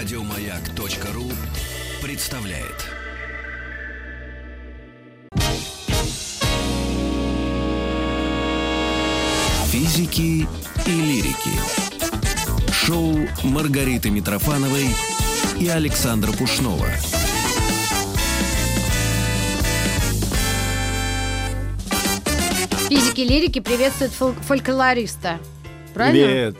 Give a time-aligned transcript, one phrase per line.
[0.00, 1.30] Радиомаяк.ру
[2.00, 2.86] представляет.
[9.66, 10.48] Физики
[10.86, 11.50] и лирики.
[12.72, 14.86] Шоу Маргариты Митрофановой
[15.60, 16.86] и Александра Пушнова.
[22.88, 25.38] Физики лирики приветствуют фол- фольклориста.
[25.94, 26.26] Правильно?
[26.26, 26.56] Привет.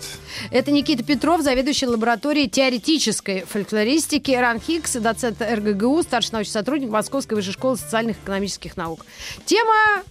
[0.51, 7.37] Это Никита Петров, заведующий лабораторией теоретической фольклористики, Ран Хикс, доцент РГГУ, старший научный сотрудник Московской
[7.37, 9.05] высшей школы социальных и экономических наук.
[9.45, 10.02] Тема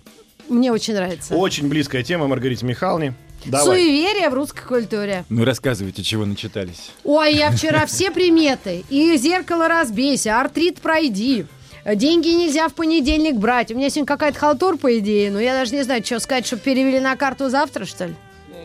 [0.48, 1.36] мне очень нравится.
[1.36, 3.14] Очень близкая тема Маргарите Михайловне.
[3.46, 3.66] Давай.
[3.66, 5.24] Суеверие в русской культуре.
[5.30, 6.92] Ну рассказывайте, чего начитались.
[7.04, 8.84] Ой, я вчера все приметы.
[8.90, 11.46] И зеркало разбейся, артрит пройди.
[11.86, 13.72] Деньги нельзя в понедельник брать.
[13.72, 15.32] У меня сегодня какая-то халтур, по идее.
[15.32, 18.16] Но я даже не знаю, что сказать, чтобы перевели на карту завтра, что ли?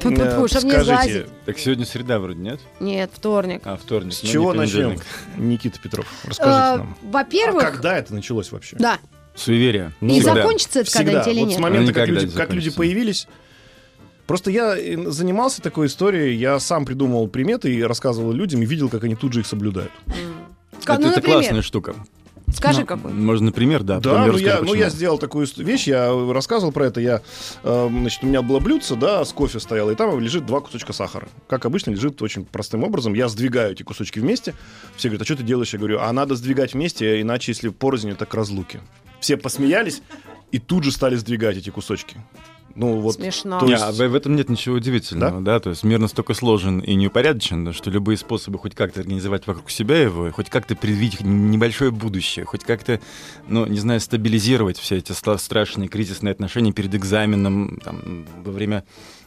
[0.01, 1.27] Пу-пу-пу, Э, чтоб не скажите.
[1.47, 2.61] Так сегодня среда вроде, нет?
[2.81, 3.63] Нет, вторник.
[3.65, 4.13] А, вторник.
[4.13, 4.99] С ну, чего не начнем.
[5.37, 6.07] Никита Петров?
[6.25, 6.97] Расскажите Э, нам.
[7.03, 8.77] А Во-первых, когда это началось вообще?
[8.79, 8.99] да.
[9.37, 9.93] Суеверие.
[10.01, 10.35] И Всегда.
[10.37, 11.05] закончится это Всегда.
[11.25, 11.59] когда-нибудь или вот нет?
[11.59, 13.27] с момента, Ну, как люди, как люди появились.
[14.27, 18.89] Просто я э, занимался такой историей, я сам придумывал приметы и рассказывал людям, и видел,
[18.89, 19.91] как они тут же их соблюдают.
[20.07, 21.95] Это, ну, это например, классная штука.
[22.55, 23.13] Скажи Ну, какой.
[23.13, 24.01] Можно, например, да.
[24.01, 27.23] Да, ну расскажу, я, ну я сделал такую вещь, я рассказывал про это, я,
[27.63, 30.93] э, значит, у меня было блюдце, да, с кофе стояло, и там лежит два кусочка
[30.93, 31.29] сахара.
[31.49, 33.15] Как обычно, лежит очень простым образом.
[33.15, 34.55] Я сдвигаю эти кусочки вместе.
[34.97, 35.73] Все говорят, а что ты делаешь?
[35.73, 38.81] Я говорю, а надо сдвигать вместе, иначе, если порознь, это к разлуке.
[39.21, 40.03] Все посмеялись
[40.53, 42.17] и тут же стали сдвигать эти кусочки.
[42.77, 43.15] Ну вот.
[43.15, 43.61] Смешно.
[43.61, 45.61] то Не, есть- а в, этом нет ничего удивительного, да?
[45.61, 49.71] То есть мир настолько сложен и неупорядочен, да, что любые способы хоть как-то организовать вокруг
[49.71, 53.01] себя его, хоть как-то предвидеть небольшое будущее, хоть как-то,
[53.47, 58.85] ну, не знаю, стабилизировать все эти стра- страшные кризисные отношения перед экзаменом, там, во время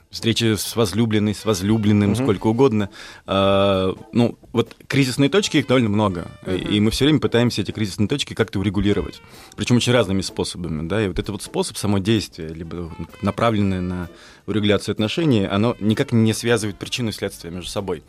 [0.10, 2.16] встречи с возлюбленной, с возлюбленным, Мгм.
[2.24, 2.90] сколько угодно.
[3.26, 6.28] А, ну, вот кризисные точки, их довольно много.
[6.46, 9.22] И- И мы все время пытаемся эти кризисные точки как-то урегулировать.
[9.56, 12.92] Причем очень разными способами, да, и вот этот вот способ, само действие, либо
[13.22, 14.10] направленное на
[14.46, 18.04] урегуляцию отношений, оно никак не связывает причину и следствие между собой.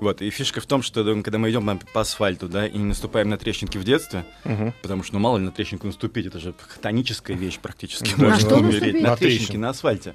[0.00, 2.84] Вот, и фишка в том, что да, когда мы идем по асфальту, да, и не
[2.84, 4.74] наступаем на трещинки в детстве, Мгм.
[4.82, 8.10] потому что, ну, мало ли на трещинку наступить, это же хтоническая вещь практически.
[8.20, 9.00] На Можно что умереть.
[9.00, 9.58] На трещинку.
[9.58, 10.14] на асфальте.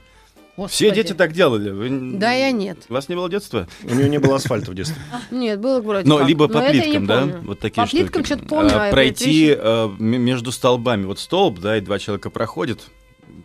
[0.60, 0.74] Господи.
[0.74, 1.70] Все дети так делали.
[1.70, 2.80] Вы- Да, я нет.
[2.90, 3.68] У вас не было детства?
[3.84, 4.98] У нее не было асфальта в детстве.
[5.32, 6.28] Нет, было вроде Но как.
[6.28, 7.20] либо по плиткам, да?
[7.22, 7.42] помню.
[7.46, 8.38] Вот такие По плиткам штуки.
[8.40, 11.06] что-то помню, А, а пройти э, между столбами.
[11.06, 12.82] Вот столб, да, и два человека проходят,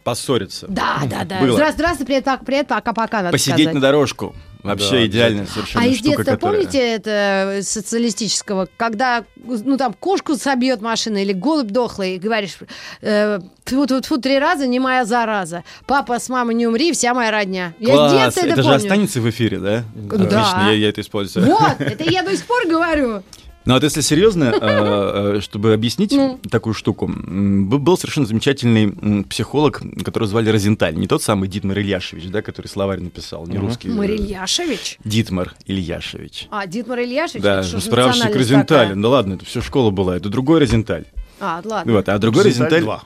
[0.03, 0.67] поссорятся.
[0.69, 1.41] Да, да, да.
[1.41, 1.53] Было.
[1.53, 3.75] Здравствуй, здравствуй, привет, пока, привет, пока-пока, надо Посидеть сказать.
[3.75, 4.35] на дорожку.
[4.65, 6.55] Вообще Да, идеальная совершенно А из штука, детства которая...
[6.57, 7.11] помните это
[7.59, 12.57] э, социалистического, когда, ну, там, кошку собьет машина или голубь дохлый, и говоришь,
[13.03, 15.65] э, тьфу тьфу тьфу три раза, не моя зараза.
[15.87, 17.75] Папа с мамой не умри, вся моя родня.
[17.79, 18.13] Я с Класс!
[18.13, 18.77] детства это, это же помню.
[18.77, 19.85] останется в эфире, да?
[19.95, 20.15] Да.
[20.17, 21.47] Отлично, я, я это использую.
[21.47, 23.23] Вот, это я до сих пор говорю.
[23.67, 26.39] Ну вот если серьезно, э, э, чтобы объяснить Ну.
[26.51, 30.95] такую штуку, был совершенно замечательный психолог, которого звали Розенталь.
[30.97, 33.89] Не тот самый Дитмар Ильяшевич, да, который словарь написал, не русский.
[33.89, 34.99] э, Марильяшевич.
[35.05, 36.49] Дитмар Ильяшевич.
[36.51, 37.43] А, Дитмар Ильяшевич?
[37.43, 38.95] Да, справочник Розенталя.
[38.95, 40.17] Да ладно, это все школа была.
[40.17, 41.05] Это другой Розенталь.
[41.41, 41.93] А, ладно.
[41.93, 42.83] Вот, а другой Розенталь Розенталь...
[42.85, 43.05] 2.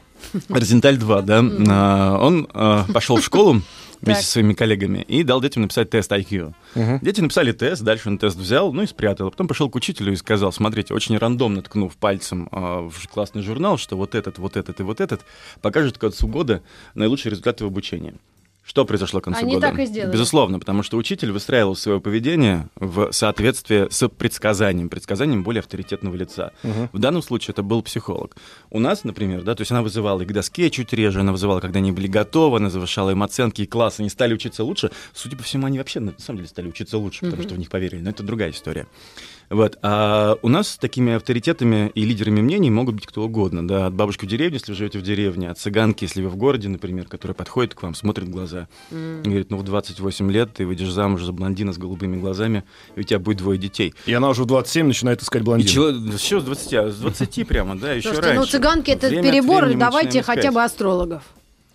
[0.59, 1.45] Розенталь 2, да.
[1.69, 3.63] А, Он а, пошел в школу
[4.01, 4.25] вместе Так.
[4.25, 6.55] со своими коллегами и дал детям написать тест IQ.
[6.75, 6.99] Мгм.
[7.03, 9.29] Дети написали тест, дальше он тест взял, ну и спрятал.
[9.29, 13.43] А потом пошел к учителю и сказал, смотрите, очень рандомно ткнув пальцем а, в классный
[13.43, 15.23] журнал, что вот этот, вот этот и вот этот
[15.63, 16.63] покажет к концу года
[16.95, 18.15] наилучшие результаты в обучении.
[18.69, 19.69] Что произошло к концу Они года?
[19.69, 20.13] так и сделали.
[20.13, 26.53] Безусловно, потому что учитель выстраивал свое поведение в соответствии с предсказанием, предсказанием более авторитетного лица.
[26.63, 26.91] Мгм.
[26.93, 28.37] В данном случае это был психолог.
[28.69, 31.61] У нас, например, да, то есть она вызывала их к доске чуть реже, она вызывала,
[31.61, 34.91] когда они были готовы, она завышала им оценки, и класс, они стали учиться лучше.
[35.15, 37.71] Судя по всему, они вообще на самом деле стали учиться лучше, потому что в них
[37.71, 38.87] поверили, но это другая история.
[39.51, 39.79] Вот.
[39.83, 43.67] А у нас такими авторитетами и лидерами мнений могут быть кто угодно.
[43.67, 43.87] Да?
[43.87, 46.69] От бабушки в деревне, если вы живете в деревне, от цыганки, если вы в городе,
[46.69, 50.67] например, которая подходит к вам, смотрит в глаза и говорит, ну в 28 лет ты
[50.67, 52.65] выйдешь замуж за блондина с голубыми глазами,
[52.97, 53.95] и у тебя будет двое детей.
[54.07, 55.71] И она уже в 27 начинает искать И блондина.
[55.71, 58.41] чего, еще с 20, а, с 20 прямо, да, еще Слушайте, раньше.
[58.41, 61.23] ну цыганки это Время перебор, давайте хотя бы астрологов.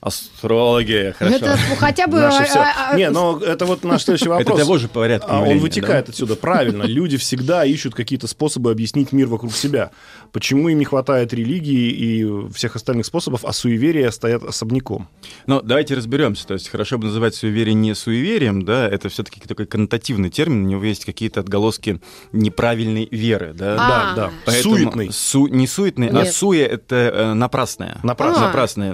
[0.04, 1.36] Астрология, хорошо.
[1.38, 2.20] Это хотя бы...
[2.20, 2.60] Наше всё.
[2.60, 4.60] а, а, Не, но это вот наш следующий Это вопрос.
[4.60, 6.12] того же порядка А он вытекает да?
[6.12, 6.84] отсюда, правильно.
[6.84, 9.92] Люди всегда ищут какие-то способы объяснить мир вокруг себя.
[10.34, 15.08] Почему им не хватает религии и всех остальных способов, а суеверия стоят особняком?
[15.48, 16.46] Ну, давайте разберемся.
[16.48, 20.68] То есть хорошо бы называть суеверие не суеверием, да, это все-таки такой коннотативный термин, у
[20.68, 22.02] него есть какие-то отголоски
[22.34, 23.76] неправильной веры, да.
[23.80, 23.88] А.
[23.88, 24.32] Да, да.
[24.46, 25.12] Поэтому Суетный.
[25.12, 28.00] су- не суетный, а суе это э, напрасное.
[28.04, 28.44] Напрасно.
[28.44, 28.94] А.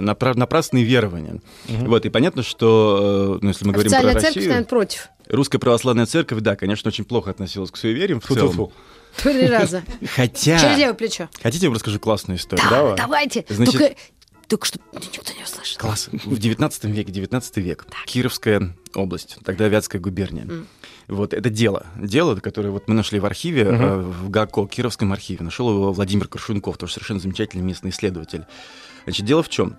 [1.00, 1.40] напра- напрасные верования.
[1.88, 4.52] Вот, и понятно, что, э, ну, если мы говорим про Официальная церковь Россию...
[4.52, 5.08] станет против.
[5.28, 8.48] Русская православная церковь, да, конечно, очень плохо относилась к суевериям в целом.
[8.52, 8.72] Фу-фу-фу.
[9.22, 9.82] Три раза.
[10.14, 10.58] Хотя...
[10.58, 11.28] Через левое плечо.
[11.42, 12.66] Хотите, я вам расскажу классную историю?
[12.70, 12.96] Да, Давай.
[12.96, 13.44] давайте.
[13.48, 13.94] Значит- Только,
[14.48, 15.78] только что никто не услышал.
[15.78, 16.08] Класс.
[16.12, 20.48] В 19 веке, 19 век, Кировская область, тогда Вятская губерния.
[21.06, 25.44] Вот это дело, дело, которое вот мы нашли в архиве, э, в ГАКО, Кировском архиве.
[25.44, 28.44] Нашел его Владимир Коршунков, тоже совершенно замечательный местный исследователь.
[29.04, 29.76] Значит, дело в чем?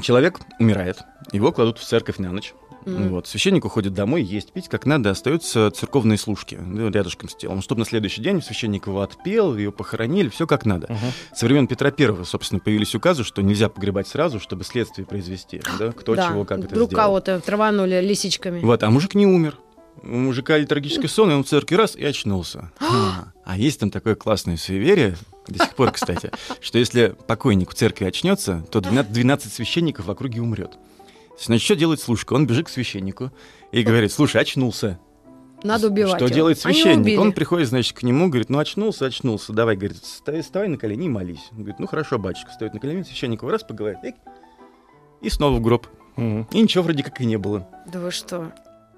[0.00, 0.98] Человек умирает,
[1.32, 2.54] его кладут в церковь на ночь.
[2.84, 3.26] Вот.
[3.26, 7.62] Священник уходит домой, есть пить как надо, остаются церковные служки ну, рядышком с телом.
[7.62, 10.88] Чтобы на следующий день священник его отпел, ее похоронили, все как надо.
[11.34, 15.60] Со времен Петра Первого, собственно, появились указы, что нельзя погребать сразу, чтобы следствие произвести.
[15.78, 15.92] Да?
[15.92, 17.04] Кто Да, чего, как это вдруг сделал.
[17.04, 18.60] кого-то траванули лисичками.
[18.60, 19.58] Вот, а мужик не умер.
[20.02, 22.72] У мужика литургический сон, и он в церкви раз и очнулся.
[22.80, 25.16] А, а есть там такое классное суеверие,
[25.48, 26.30] до сих пор, кстати,
[26.60, 30.78] что если покойник в церкви очнется, то 12, 12 священников в округе умрет.
[31.40, 32.34] Значит, что делает служка?
[32.34, 33.30] Он бежит к священнику
[33.72, 34.98] и говорит, слушай, очнулся.
[35.62, 36.34] Надо убивать Что его.
[36.34, 37.18] делает священник?
[37.20, 41.06] Он приходит, значит, к нему, говорит, ну очнулся, очнулся, давай, говорит, вставай, вставай на колени
[41.06, 41.48] и молись.
[41.52, 43.98] Он говорит, ну хорошо, батюшка, встает на колени, священник его раз поговорит,
[45.20, 45.86] и снова в гроб.
[46.16, 46.48] Мгм.
[46.50, 47.68] И ничего вроде как и не было.
[47.86, 48.52] Да вы что?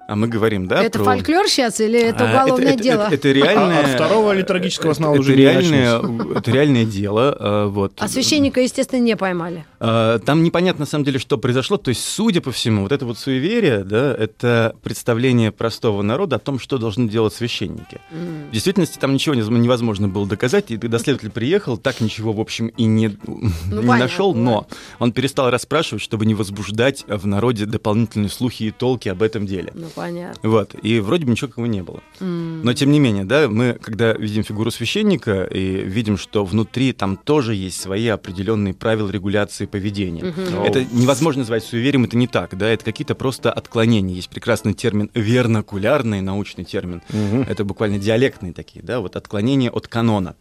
[0.07, 3.07] А мы говорим, да, это про- фольклор сейчас или это А, уголовное это- дело?
[3.11, 3.79] Это, это А реальное...
[3.81, 7.35] от второго литургического сна это, уже это не реальное, это реальное дело.
[7.39, 7.93] э, вот.
[7.97, 9.65] А священника, естественно, не поймали.
[9.85, 11.77] Э, Там непонятно, на самом деле, что произошло.
[11.77, 16.39] То есть, судя по всему, вот это вот суеверие, да, это представление простого народа о
[16.39, 17.99] том, что должны делать священники.
[18.49, 22.39] В действительности там ничего не- невозможно было доказать, и когда следователь приехал, так ничего, в
[22.39, 24.67] общем, и не, не Ну, понятно, нашел, но
[24.99, 29.71] он перестал расспрашивать, чтобы не возбуждать в народе дополнительные слухи и толки об этом деле.
[29.75, 30.49] Ну, понятно.
[30.49, 32.01] Вот, и вроде бы ничего такого не было.
[32.19, 32.63] М.
[32.63, 37.17] Но тем не менее, да, мы, когда видим фигуру священника и видим, что внутри там
[37.17, 40.33] тоже есть свои определенные правила регуляции поведения.
[40.65, 44.15] Это невозможно назвать суеверием, это не так, да, это какие-то просто отклонения.
[44.15, 47.01] Есть прекрасный термин вернокулярный, научный термин.
[47.49, 50.35] Это буквально диалектные такие, да, вот отклонения от канона.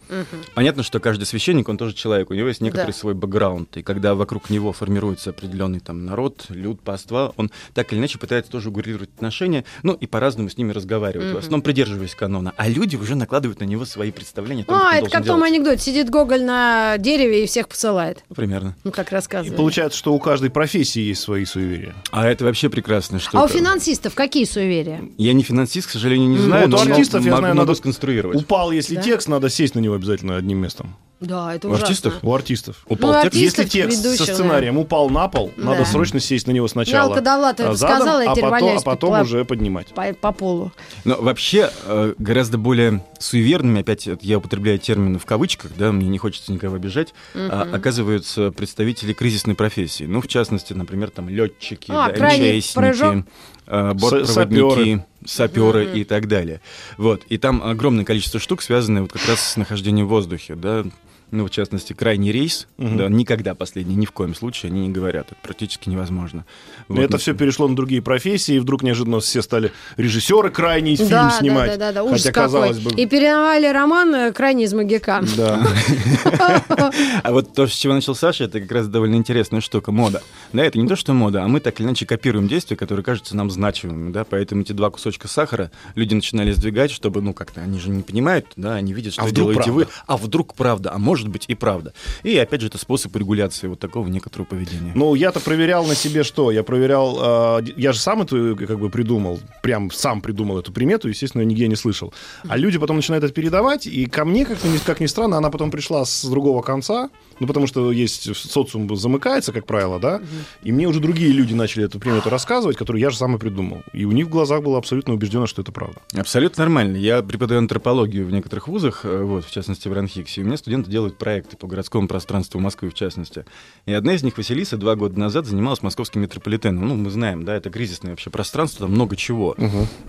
[0.55, 2.99] Понятно, что каждый священник, он тоже человек, у него есть некоторый Да.
[2.99, 7.99] свой бэкграунд, и когда вокруг него формируется определенный там народ, люд, паства, он так или
[7.99, 12.53] иначе пытается тоже урегулировать отношения, ну и по-разному с ними разговаривать, в основном придерживаясь канона,
[12.57, 15.43] а люди уже накладывают на него свои представления о том, А, это как в том
[15.43, 15.83] анекдоте.
[15.83, 18.23] Сидит Гоголь на дереве и всех посылает.
[18.35, 18.77] Примерно.
[18.85, 19.57] Ну, как И рассказывали.
[19.57, 21.95] получается, что у каждой профессии есть свои суеверия.
[22.11, 23.39] А это вообще прекрасная штука.
[23.41, 25.03] А у финансистов какие суеверия?
[25.19, 26.43] Я не финансист, к сожалению, не М.
[26.43, 28.37] знаю, Вот у артистов, я знаю, могу надо- сконструировать.
[28.43, 29.03] Упал, если Да?
[29.03, 30.97] текст, надо сесть на него обязательно одним местом.
[31.25, 31.87] Да, это У ужасно.
[31.87, 32.15] артистов?
[32.23, 32.77] У артистов.
[32.89, 33.37] Упал Ну, текст.
[33.39, 35.65] Если текст со ведущих, сценарием упал на пол, Да.
[35.65, 37.09] надо срочно сесть на него сначала.
[37.09, 39.89] Ялка Довлатова а, это задом, сказала, я а потом, а потом по- уже поднимать.
[39.89, 40.73] По, по полу.
[41.05, 46.19] Но вообще э, гораздо более суеверными, опять я употребляю термины в кавычках, да, мне не
[46.19, 50.05] хочется никого обижать, а, оказываются представители кризисной профессии.
[50.05, 53.25] Ну, в частности, например, там летчики, А, да, МЧСники,
[53.67, 55.05] э, бортпроводники, Саперы.
[55.25, 56.61] саперы и так далее.
[56.99, 57.23] Вот.
[57.29, 60.85] И там огромное количество штук, связанные вот как раз с нахождением в воздухе, да.
[61.31, 62.97] Ну, в частности, крайний рейс, Мгм.
[62.97, 65.27] да, никогда последний, ни в коем случае они не говорят.
[65.33, 66.45] Это практически невозможно.
[66.89, 67.03] Но Вот.
[67.05, 71.31] это все перешло на другие профессии, и вдруг неожиданно все стали режиссеры крайний фильм да,
[71.31, 71.73] снимать.
[71.73, 72.45] да, да, да, ужас Хотя, какой.
[72.47, 72.91] казалось бы...
[72.93, 75.27] И переновали роман э, «Крайний из Магикан».
[75.37, 75.67] Да.
[77.23, 80.23] А вот то, с чего начал Саша, это как раз довольно интересная штука, мода.
[80.53, 83.37] Да, это не то, что мода, а мы так или иначе копируем действия, которые кажутся
[83.37, 87.81] нам значимыми, да, поэтому эти два кусочка сахара люди начинали сдвигать, чтобы, ну, как-то, они
[87.81, 91.14] же не понимают, да, они видят, что А делаете вы, а вдруг правда, а может
[91.23, 91.93] быть и правда.
[92.23, 94.93] И, опять же, это способ регуляции вот такого некоторого поведения.
[94.95, 96.51] Ну, я-то проверял на себе что?
[96.51, 101.09] Я проверял, д- я же сам эту как бы придумал, прям сам придумал эту примету,
[101.09, 102.13] естественно, нигде не слышал.
[102.49, 105.51] А люди потом начинают это передавать, и ко мне, как ни, как ни странно, она
[105.51, 110.21] потом пришла с другого конца, ну, потому что есть социум замыкается, как правило, да,
[110.63, 113.83] и мне уже другие люди начали эту примету рассказывать, которую я же сам и придумал.
[113.93, 116.01] И у них в глазах было абсолютно убеждено, что это правда.
[116.17, 116.97] Абсолютно нормально.
[116.97, 120.41] Я преподаю антропологию в некоторых вузах, э, вот, в частности, в Ранхиксе.
[120.41, 123.45] И у меня студенты делают проекты по городскому пространству Москвы, в частности.
[123.87, 126.89] И одна из них, Василиса, два года назад занималась московским метрополитеном.
[126.89, 129.55] Ну, мы знаем, да, это кризисное вообще пространство, там много чего.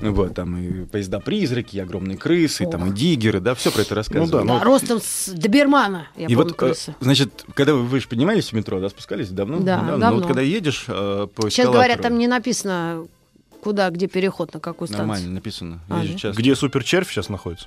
[0.01, 3.95] Вот, там и поезда-призраки, и огромные крысы, и там и диггеры, да, все про это
[3.95, 4.47] рассказывают.
[4.47, 6.95] да, Да, ростом с Добермана, я И помню, вот, э, крысы.
[6.99, 9.57] значит, когда вы, вы же поднимались в метро, да, спускались давно?
[9.57, 9.91] Да, Недавно.
[9.93, 10.17] Но давно.
[10.19, 13.05] вот когда едешь э, по Сейчас говорят, там не написано,
[13.65, 15.07] куда, где переход, на какую станцию.
[15.07, 15.79] Нормально написано.
[15.89, 16.07] А, да?
[16.13, 16.39] часто.
[16.39, 17.65] Где суперчервь сейчас находится?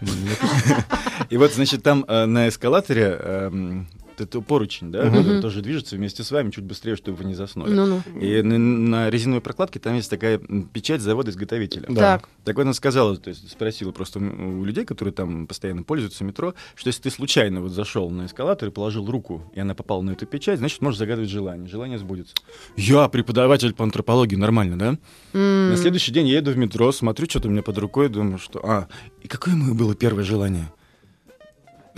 [1.28, 3.88] И вот, значит, там э, на эскалаторе эм,
[4.20, 7.72] это поручень, да, который тоже движется вместе с вами чуть быстрее, чтобы вы не заснули.
[7.72, 8.02] Ну-ну.
[8.20, 10.38] И на, на резиновой прокладке там есть такая
[10.72, 11.86] печать завода-изготовителя.
[11.88, 12.18] Да.
[12.18, 12.28] Так.
[12.44, 16.54] Так вот она сказала, то есть спросила просто у людей, которые там постоянно пользуются метро,
[16.74, 20.12] что если ты случайно вот зашел на эскалатор и положил руку, и она попала на
[20.12, 21.68] эту печать, значит, можешь загадывать желание.
[21.68, 22.34] Желание сбудется.
[22.76, 24.98] Я преподаватель по антропологии, нормально, да?
[25.32, 28.60] На следующий день я еду в метро, смотрю, что-то у меня под рукой, думаю, что...
[28.64, 28.88] А,
[29.22, 30.72] и какое мое было первое желание?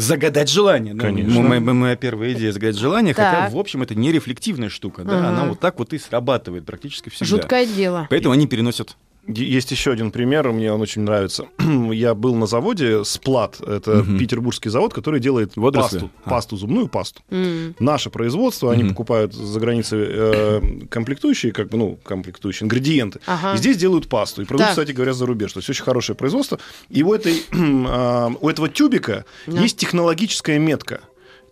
[0.01, 0.95] Загадать желание.
[0.95, 1.43] Ну, Конечно.
[1.43, 3.53] моя, моя первая идея загадать желание, хотя, Так.
[3.53, 5.29] в общем, это не рефлективная штука, да, Ага.
[5.29, 7.27] она вот так вот и срабатывает практически всегда.
[7.27, 8.07] Жуткое дело.
[8.09, 8.97] Поэтому они переносят
[9.35, 11.47] Есть еще один пример, мне он очень нравится.
[11.93, 14.19] Я был на заводе Сплат, это Мгм.
[14.19, 15.99] петербургский завод, который делает Водоросли?
[16.01, 16.31] пасту, А.
[16.31, 17.23] пасту, зубную пасту.
[17.31, 17.75] М.
[17.79, 18.93] Наше производство, они Мгм.
[18.93, 20.61] покупают за границей э,
[20.91, 23.21] комплектующие, как бы, ну, комплектующие, ингредиенты.
[23.27, 23.55] Ага.
[23.55, 24.43] И здесь делают пасту.
[24.43, 24.83] И продают, Так.
[24.85, 25.53] кстати говоря, за рубеж.
[25.53, 26.59] То есть очень хорошее производство.
[26.89, 29.61] И у, этой, а, у этого тюбика Да.
[29.61, 31.01] есть технологическая метка.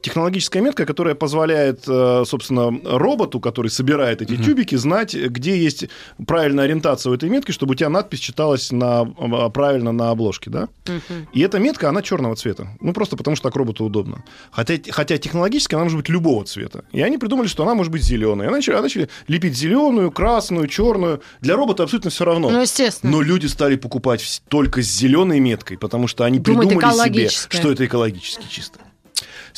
[0.00, 5.88] Технологическая метка, которая позволяет, э, собственно, роботу, который собирает эти тюбики, знать, где есть
[6.24, 10.50] правильная ориентация у этой метки, чтобы у тебя надпись читалась на, а, правильно на обложке,
[10.50, 10.68] да?
[10.86, 11.28] Мгм.
[11.32, 12.68] И эта метка, она черного цвета.
[12.80, 14.24] Ну, просто потому что так роботу удобно.
[14.52, 16.84] Хотя, хотя технологически она может быть любого цвета.
[16.92, 18.46] И они придумали, что она может быть зеленой.
[18.46, 21.22] И начали, начали лепить зеленую, красную, черную.
[21.40, 22.50] Для робота абсолютно все равно.
[22.50, 23.10] Ну, естественно.
[23.10, 27.72] Но люди стали покупать только с зеленой меткой, потому что они Думают, придумали себе, что
[27.72, 28.78] это экологически чисто.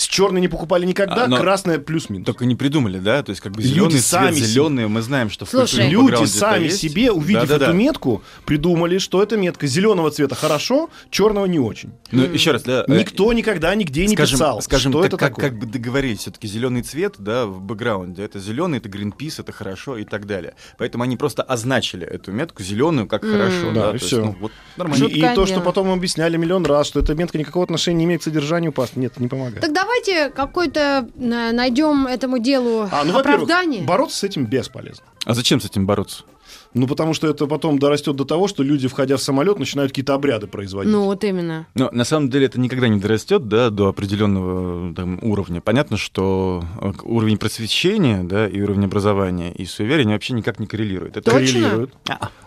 [0.01, 2.25] С черной не покупали никогда, А, но- красная плюс-минус.
[2.25, 3.23] Только не придумали, да?
[3.23, 6.21] То есть как бы Люди зеленый сами цвет, зеленый, мы знаем, что в Слушай, культурном
[6.23, 6.79] Люди сами есть.
[6.81, 7.67] себе, увидев Да-да-да.
[7.67, 11.93] эту метку, придумали, что эта метка зеленого цвета хорошо, черного не очень.
[12.13, 15.17] Ну, еще раз, да, э, Никто никогда нигде не скажем, писал, скажем что так, это
[15.19, 15.51] как, такое.
[15.51, 19.99] как бы договорились, все-таки зеленый цвет, да, в бэкграунде, это зеленый, это Greenpeace, это хорошо
[19.99, 20.55] и так далее.
[20.79, 23.33] Поэтому они просто означили эту метку зеленую как М.
[23.33, 23.71] хорошо.
[23.75, 25.05] Да, Да, и то есть, ну, вот нормально.
[25.05, 28.23] И, и то, что потом объясняли миллион раз, что эта метка никакого отношения не имеет
[28.23, 28.99] к содержанию пасты.
[28.99, 29.61] Нет, не помогает.
[29.61, 33.83] Так давайте какой-то э, найдем этому делу А, ну, оправдание.
[33.83, 35.05] бороться с этим бесполезно.
[35.25, 36.25] А зачем с этим бороться?
[36.73, 40.15] Ну, потому что это потом дорастет до того, что люди, входя в самолет, начинают какие-то
[40.15, 40.93] обряды производить.
[40.93, 41.67] Ну, вот именно.
[41.75, 45.61] Но на самом деле это никогда не дорастет да, до определенного там, уровня.
[45.61, 51.17] Понятно, что э, уровень просвещения да, и уровень образования и суеверия вообще никак не коррелируют.
[51.17, 51.41] Это Точно?
[51.41, 51.93] коррелирует.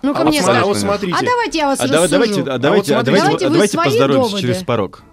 [0.02, 1.18] Ну-ка а, мне вот, смотри- а вот смотрите.
[1.20, 2.10] А давайте я вас А рассужу.
[2.10, 4.42] давайте, а давайте, вот а смотрите, давайте, давайте вы давайте свои поздороваемся доводы.
[4.42, 5.04] через порог.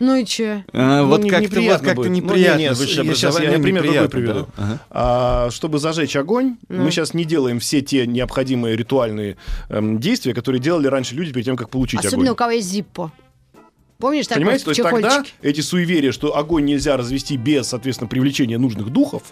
[0.00, 0.64] Ну и че?
[0.72, 2.08] А, Ну, вот не- как-то неприятно вот как-то будет.
[2.08, 2.58] Ну, неприятно.
[2.58, 4.46] не, не, высшее я щас- я пример другой приведу.
[4.56, 4.64] да.
[4.64, 4.80] Ага.
[4.90, 6.82] А, чтобы зажечь огонь, Ну.
[6.84, 9.36] мы сейчас не делаем все те необходимые ритуальные
[9.68, 12.36] эм, действия, которые делали раньше люди перед тем, как получить Особенно у огонь.
[12.36, 13.12] кого есть зиппо.
[13.98, 18.58] Помнишь, такой Понимаете, то есть тогда эти суеверия, что огонь нельзя развести без, соответственно, привлечения
[18.58, 19.22] нужных духов,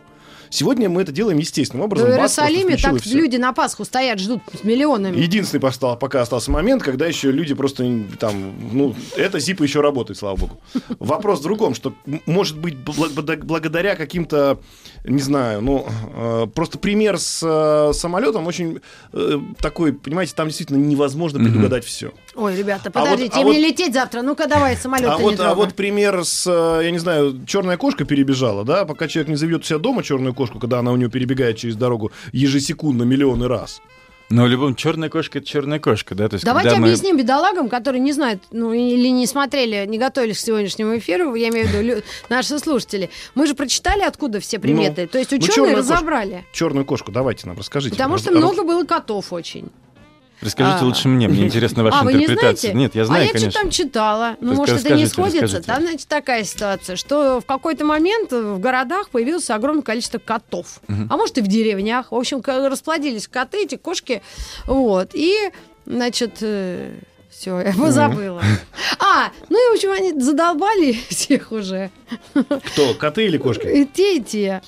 [0.53, 2.15] сегодня мы это делаем естественным В образом.
[2.15, 5.19] Просто Иерусалиме так люди на Пасху стоят, ждут с миллионами.
[5.19, 7.85] Единственный постал- пока остался момент, когда еще люди просто
[8.21, 10.61] там, ну, эта зипа еще работает, слава богу.
[10.99, 11.95] Вопрос в другом, что,
[12.27, 14.61] может быть, бл- бл- благодаря каким-то,
[15.05, 18.81] не знаю, ну, э, просто пример с э, самолетом очень
[19.13, 22.13] э, такой, понимаете, там действительно невозможно предугадать все.
[22.35, 24.23] Ой, ребята, А вот- подождите, а вот- не лететь завтра.
[24.23, 27.77] Ну-ка, давай, самолет А не вот, а вот пример с, э, я не знаю, черная
[27.77, 30.97] кошка перебежала, да, пока человек не заведет у себя дома черную кошку, когда она у
[30.97, 33.83] него перебегает через дорогу ежесекундно миллионы раз.
[34.31, 36.27] Но в любом черная кошка это черная кошка, да?
[36.27, 40.39] То есть, Давайте мы- объясним бедолагам, которые не знают, ну или не смотрели, не готовились
[40.39, 43.11] к сегодняшнему эфиру, я имею в виду лю- наши слушатели.
[43.35, 45.07] Мы же прочитали, откуда все приметы.
[45.07, 45.93] То есть ну, ученые кошка.
[45.95, 46.45] разобрали.
[46.55, 47.95] Черную кошку давайте нам расскажите.
[47.95, 49.71] Потому Раз- что много было котов очень.
[50.43, 50.85] Расскажите А.
[50.85, 52.73] лучше мне, мне интересна ваша а, вы не интерпретация.
[52.73, 52.79] знаете?
[52.79, 53.51] Нет, я знаю, а я конечно.
[53.51, 54.37] что там читала.
[54.41, 55.43] Ну, может, это не сходится.
[55.43, 55.67] расскажите.
[55.67, 60.81] Там, значит, такая ситуация, что в какой-то момент в городах появилось огромное количество котов.
[60.89, 62.13] А может, и в деревнях.
[62.13, 64.23] В общем, расплодились коты, эти кошки.
[64.67, 65.11] Вот.
[65.15, 65.35] И,
[65.87, 66.37] значит...
[67.31, 68.43] все, я позабыла.
[68.99, 71.91] А, ну и, в общем, они задолбали всех уже.
[72.35, 73.67] Кто, коты или кошки?
[73.67, 74.63] И те, и те.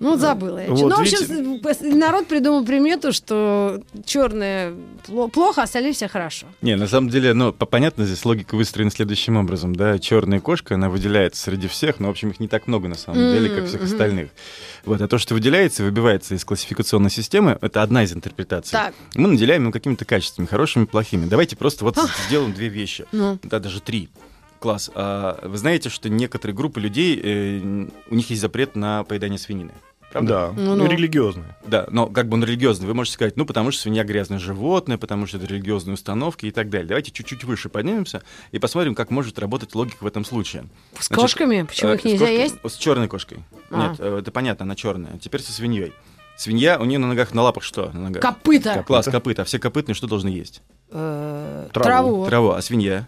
[0.00, 0.70] Ну, забыла я.
[0.70, 1.24] Вот, ну, в видите?
[1.24, 4.74] общем, народ придумал примету, что черное
[5.32, 6.46] плохо, а остальные все хорошо.
[6.62, 10.76] Не, на самом деле, ну, по- понятно, здесь логика выстроена следующим образом, да, черная кошка,
[10.76, 13.50] она выделяется среди всех, но, в общем, их не так много, на самом Мгм, деле,
[13.50, 14.30] как всех остальных.
[14.86, 18.72] Вот, а то, что выделяется и выбивается из классификационной системы, это одна из интерпретаций.
[18.72, 18.94] Так.
[19.14, 21.26] Мы наделяем его какими-то качествами, хорошими, плохими.
[21.26, 23.38] Давайте просто вот сделаем две вещи, Ну.
[23.42, 24.08] да, даже три.
[24.60, 24.90] Класс.
[24.94, 29.72] А, вы знаете, что некоторые группы людей, э, у них есть запрет на поедание свинины.
[30.12, 30.28] Правда?
[30.28, 30.90] Да, Ну, ну, ну.
[30.90, 31.56] религиозные.
[31.66, 32.86] Да, но как бы он религиозный.
[32.86, 36.50] Вы можете сказать, ну, потому что свинья грязное животное, потому что это религиозные установки и
[36.50, 36.88] так далее.
[36.88, 40.64] Давайте чуть-чуть выше поднимемся и посмотрим, как может работать логика в этом случае.
[40.98, 41.62] С Значит, кошками?
[41.62, 42.56] Почему Э, их нельзя кошкой- есть?
[42.64, 43.38] С черной кошкой.
[43.70, 43.88] А.
[43.90, 45.16] Нет, э, это понятно, она черная.
[45.18, 45.92] Теперь со свиньей.
[46.36, 47.90] Свинья, у нее на ногах, на лапах что?
[47.92, 48.22] На ногах?
[48.22, 48.82] Копыта.
[48.86, 49.42] Класс, копыта.
[49.42, 50.62] А все копытные что должны есть?
[50.90, 51.84] Э, Траву.
[51.84, 52.26] Траву.
[52.26, 52.50] Траву.
[52.50, 53.06] А свинья?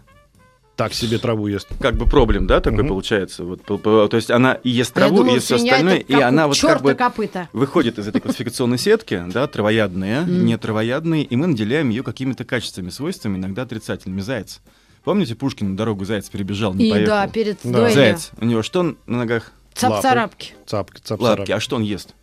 [0.75, 1.67] Так себе траву ест.
[1.79, 2.87] Как бы проблем, да, такой Мгм.
[2.89, 3.43] получается.
[3.43, 5.97] Вот, по- по- то есть она и ест А траву, думала, и ест все остальное,
[5.97, 7.47] и она вот как бы копыта.
[7.53, 12.89] выходит из этой классификационной сетки, да, травоядные, не травоядные, и мы наделяем ее какими-то качествами,
[12.89, 14.21] свойствами, иногда отрицательными.
[14.21, 14.61] Заяц.
[15.03, 17.07] Помните, Пушкин на дорогу заяц перебежал, не И поехал?
[17.11, 17.89] да, перед Да.
[17.89, 18.31] Заяц.
[18.39, 19.51] У него что на ногах?
[19.75, 20.53] Цап-царапки.
[20.65, 21.51] Цапки, цап Лапки.
[21.51, 22.13] А что он ест?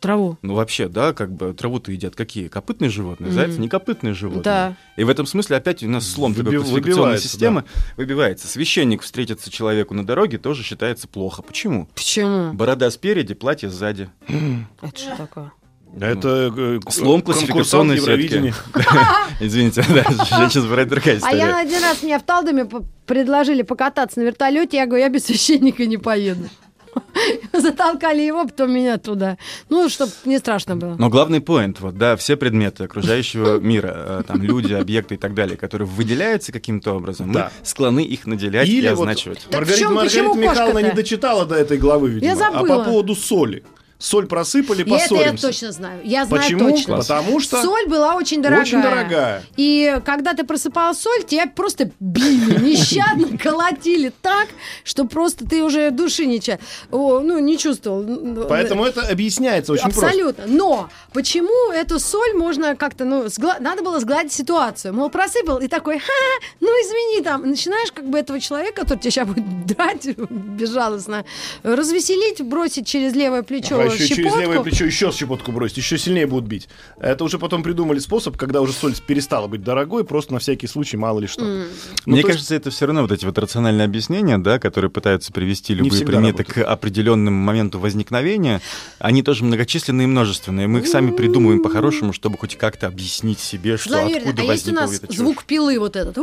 [0.00, 0.38] Траву.
[0.42, 2.48] Ну, вообще, да, как бы траву-то едят какие?
[2.48, 4.42] Копытные животные, зайцы не копытные животные.
[4.44, 4.76] Да.
[4.96, 7.64] И в этом смысле опять у нас слом такой Выби- классификационной выбивается, системы
[7.96, 8.46] выбивается.
[8.48, 11.42] Священник встретится человеку на дороге тоже считается плохо.
[11.42, 11.88] Почему?
[11.94, 12.52] Почему?
[12.52, 14.08] Борода спереди, платье сзади.
[14.28, 15.52] Это что такое?
[15.98, 18.52] Это э, Слом классификационной сетки.
[19.40, 21.54] Извините, да, сейчас бывает другая А я история.
[21.54, 22.68] один раз мне в Талдоме
[23.06, 26.48] предложили покататься на вертолете, я говорю, я без священника не поеду.
[27.52, 29.38] Затолкали его, потом меня туда.
[29.68, 30.96] Ну, чтобы не страшно было.
[30.98, 35.34] Но главный поинт, вот, да, все предметы окружающего мира, э, там, люди, объекты и так
[35.34, 37.50] далее, которые выделяются каким-то образом, Да.
[37.60, 39.46] мы склонны их наделять и Или вот означивать.
[39.52, 39.88] Маргарита,
[40.34, 42.26] Михайловна не дочитала до этой главы, видимо.
[42.26, 42.78] Я А забыла.
[42.78, 43.64] по поводу соли.
[44.00, 45.46] Соль просыпали, И это я поссоримся.
[45.48, 46.00] точно знаю.
[46.04, 46.70] Я знаю Почему?
[46.70, 46.96] точно.
[46.98, 48.62] Потому что Соль была очень дорогая.
[48.64, 49.42] очень дорогая.
[49.56, 54.48] И когда ты просыпала соль, тебя просто били, нещадно колотили так,
[54.84, 56.60] что просто ты уже души не, ча-
[56.92, 58.46] о, ну, не чувствовал.
[58.48, 60.06] Поэтому это объясняется очень просто.
[60.06, 60.44] Абсолютно.
[60.46, 64.94] Но почему эту соль можно как-то, ну, сгла- надо было сгладить ситуацию.
[64.94, 69.10] Мол, просыпал и такой, ха, ну извини, там, начинаешь как бы этого человека, который тебя
[69.10, 71.24] сейчас будет драть безжалостно,
[71.64, 74.40] развеселить, бросить через левое плечо А еще через щепотку.
[74.40, 76.68] левое плечо еще щепотку бросить, еще сильнее будут бить.
[77.00, 80.96] Это уже потом придумали способ, когда уже соль перестала быть дорогой, просто на всякий случай,
[80.96, 81.44] мало ли что.
[81.44, 81.64] Ну,
[82.06, 85.32] Мне то есть- кажется, это все равно вот эти вот рациональные объяснения, да, которые пытаются
[85.32, 86.66] привести любые предметы работают.
[86.66, 88.60] к определенному моменту возникновения,
[88.98, 90.66] они тоже многочисленные и множественные.
[90.68, 94.18] Мы их сами придумываем по-хорошему, чтобы хоть как-то объяснить себе, что Заверено.
[94.30, 95.16] откуда А есть у возникла нас чушь.
[95.16, 96.18] звук пилы вот этот.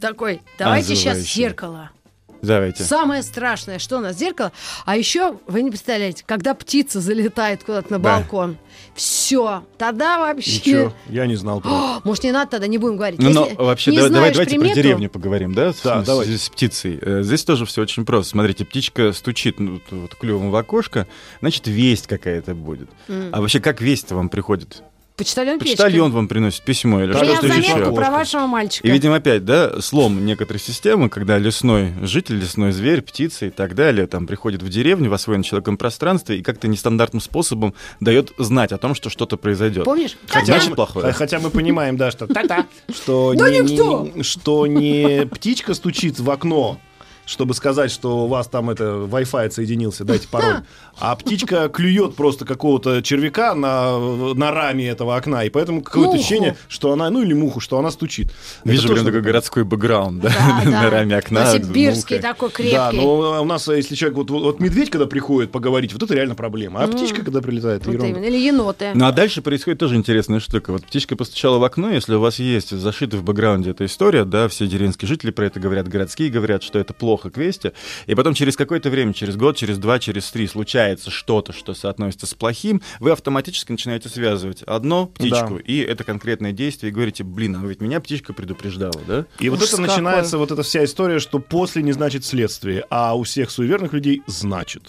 [0.00, 0.40] Такой.
[0.58, 1.90] Давайте сейчас зеркало.
[2.42, 2.84] Давайте.
[2.84, 4.52] Самое страшное, что у нас зеркало.
[4.84, 8.18] А еще, вы не представляете, когда птица залетает куда-то на Да.
[8.18, 8.56] балкон.
[8.94, 9.64] Все.
[9.76, 10.60] Тогда вообще...
[10.60, 10.92] чё?
[11.08, 11.70] Я не знал про.
[11.70, 13.20] О, Может, не надо тогда, не будем говорить.
[13.20, 15.72] Ну, но Если вообще, давай, давай- давайте примету, про деревню поговорим, да?
[15.84, 16.30] Да, в давайте.
[16.32, 16.98] связи с птицей.
[17.00, 18.30] Э, Здесь тоже все очень просто.
[18.30, 21.06] Смотрите, птичка стучит ну, вот, клювом в окошко,
[21.40, 22.88] значит, весть какая-то будет.
[23.08, 23.30] М.
[23.32, 24.82] А вообще, как весть вам приходит?
[25.18, 25.58] Почтальон.
[25.58, 27.92] Почтальон вам приносит письмо или что-то заметку еще?
[27.94, 28.86] про вашего мальчика.
[28.86, 33.74] И, видимо, опять, да, слом некоторой системы, когда лесной житель, лесной зверь, птица и так
[33.74, 38.72] далее, там, приходит в деревню в освоенном человеком пространстве и как-то нестандартным способом дает знать
[38.72, 39.84] о том, что что-то произойдет.
[39.84, 40.16] Помнишь?
[40.28, 41.12] Хотя, очень плохое.
[41.12, 44.08] Хотя мы понимаем, да, что та-та, что Да не- никто!
[44.14, 46.80] не- что не птичка стучит в окно,
[47.28, 50.62] чтобы сказать, что у вас там это Wi-Fi отсоединился, дайте пароль.
[51.00, 53.98] А птичка клюет просто какого-то червяка на,
[54.34, 56.18] на раме этого окна, и поэтому какое-то Муху.
[56.18, 58.32] ощущение, что она, ну или муху, что она стучит.
[58.64, 60.32] Вижу прям такой городской бэкграунд, да,
[60.64, 61.44] на раме окна.
[61.44, 62.30] Новосибирский мухой.
[62.30, 62.74] такой крепкий.
[62.74, 66.34] Да, но у нас, если человек, вот, вот, медведь, когда приходит поговорить, вот это реально
[66.34, 66.82] проблема.
[66.82, 68.18] А птичка, когда прилетает, это ерунда.
[68.18, 68.90] Или еноты.
[68.94, 70.72] Ну а дальше происходит тоже интересная штука.
[70.72, 74.48] Вот птичка постучала в окно, если у вас есть зашита в бэкграунде эта история, да,
[74.48, 77.72] все деревенские жители про это говорят, городские говорят, что это плохо к вести,
[78.06, 82.26] и потом через какое-то время, через год, через два, через три случается что-то, что соотносится
[82.26, 85.62] с плохим, вы автоматически начинаете связывать одно птичку Да.
[85.64, 89.26] и это конкретное действие, и говорите, блин, а ведь меня птичка предупреждала, да?
[89.40, 89.88] И вот Ужас это какой.
[89.96, 94.22] начинается вот эта вся история, что после не значит следствие, а у всех суеверных людей
[94.26, 94.84] значит.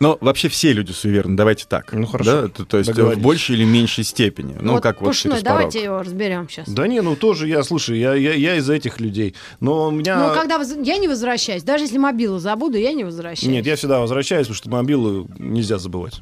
[0.00, 1.92] Но вообще все люди суеверны, давайте так.
[1.92, 2.42] Ну, хорошо.
[2.42, 2.48] Да?
[2.48, 4.56] То, то есть э, в большей или меньшей степени.
[4.58, 5.58] Ну, вот как вот Пушной, через порог.
[5.58, 6.70] давайте его разберем сейчас.
[6.70, 9.34] Да не, ну тоже я, слушай, я, я, я из этих людей.
[9.60, 10.28] Но у меня...
[10.28, 13.52] Ну, когда воз- я не возвращаюсь, даже если мобилу забуду, я не возвращаюсь.
[13.52, 16.20] Нет, я всегда возвращаюсь, потому что мобилу нельзя забывать.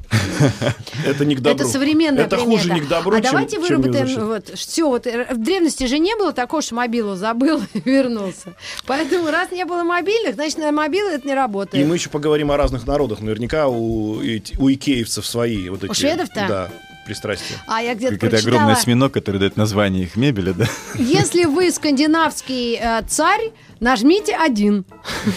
[1.05, 1.63] Это не к добру.
[1.63, 4.89] Это современная Это хуже не к добру, А давайте выработаем вот все.
[4.89, 8.55] Вот э, в древности же не было такого, что мобилу забыл и вернулся.
[8.85, 11.87] Поэтому раз не было мобильных, значит на мобилы это не И работает.
[11.87, 13.21] мы еще поговорим о разных народах.
[13.21, 15.93] Наверняка у, у икеевцев свои вот эти...
[15.93, 16.45] шведов-то?
[16.47, 16.69] Да,
[17.05, 17.55] пристрастия.
[17.67, 20.65] А я где-то Как это прочитала, огромный осьминог, который дает название их мебели, да?
[20.95, 24.85] если вы скандинавский э, царь, нажмите один.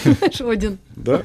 [0.39, 0.77] Один.
[0.95, 1.21] Да?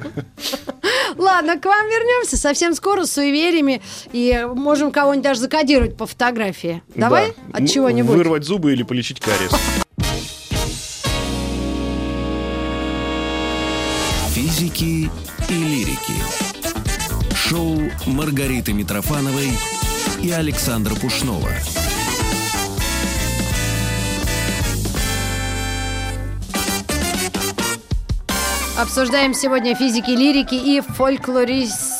[1.17, 6.81] Ладно, к вам вернемся совсем скоро с суевериями и можем кого-нибудь даже закодировать по фотографии.
[6.95, 7.59] Давай Да.
[7.59, 8.15] от чего-нибудь.
[8.15, 9.51] Вырвать зубы или полечить кариес.
[14.33, 15.09] Физики
[15.49, 16.48] и лирики.
[17.49, 19.49] Шоу Маргариты Митрофановой
[20.21, 21.49] и Александра Пушнова.
[28.77, 31.98] Обсуждаем сегодня физики, лирики и фольклорист.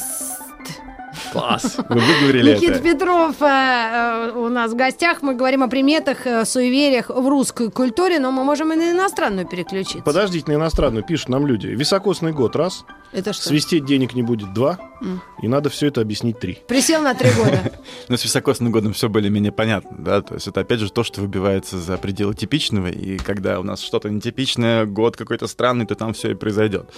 [1.31, 1.77] Класс!
[1.89, 2.83] Вы выговорили Никита это.
[2.83, 5.21] Петров э, э, у нас в гостях.
[5.21, 9.47] Мы говорим о приметах, э, суевериях в русской культуре, но мы можем и на иностранную
[9.47, 10.01] переключиться.
[10.03, 11.67] Подождите, на иностранную пишут нам люди.
[11.67, 12.85] Високосный год, раз.
[13.11, 13.47] Это что?
[13.49, 14.77] Свистеть денег не будет, два.
[15.01, 15.21] М.
[15.41, 16.59] И надо все это объяснить, три.
[16.67, 17.71] Присел на три года.
[18.07, 21.21] Но с високосным годом все более-менее понятно, да, то есть это опять же то, что
[21.21, 26.13] выбивается за пределы типичного, и когда у нас что-то нетипичное, год какой-то странный, то там
[26.13, 26.89] все и произойдет.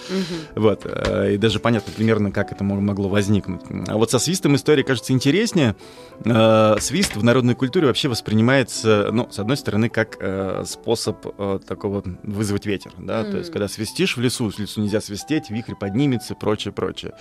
[0.54, 3.62] Вот, э, и даже понятно примерно, как это мо- могло возникнуть.
[3.88, 5.76] А вот со свистом история кажется интереснее.
[6.24, 11.60] Э, Свист в народной культуре вообще воспринимается, ну, с одной стороны, как э, способ э,
[11.66, 15.74] такого вызвать ветер, да, то есть когда свистишь в лесу, в лесу нельзя свистеть, вихрь
[15.74, 17.12] поднимется, прочее, прочее.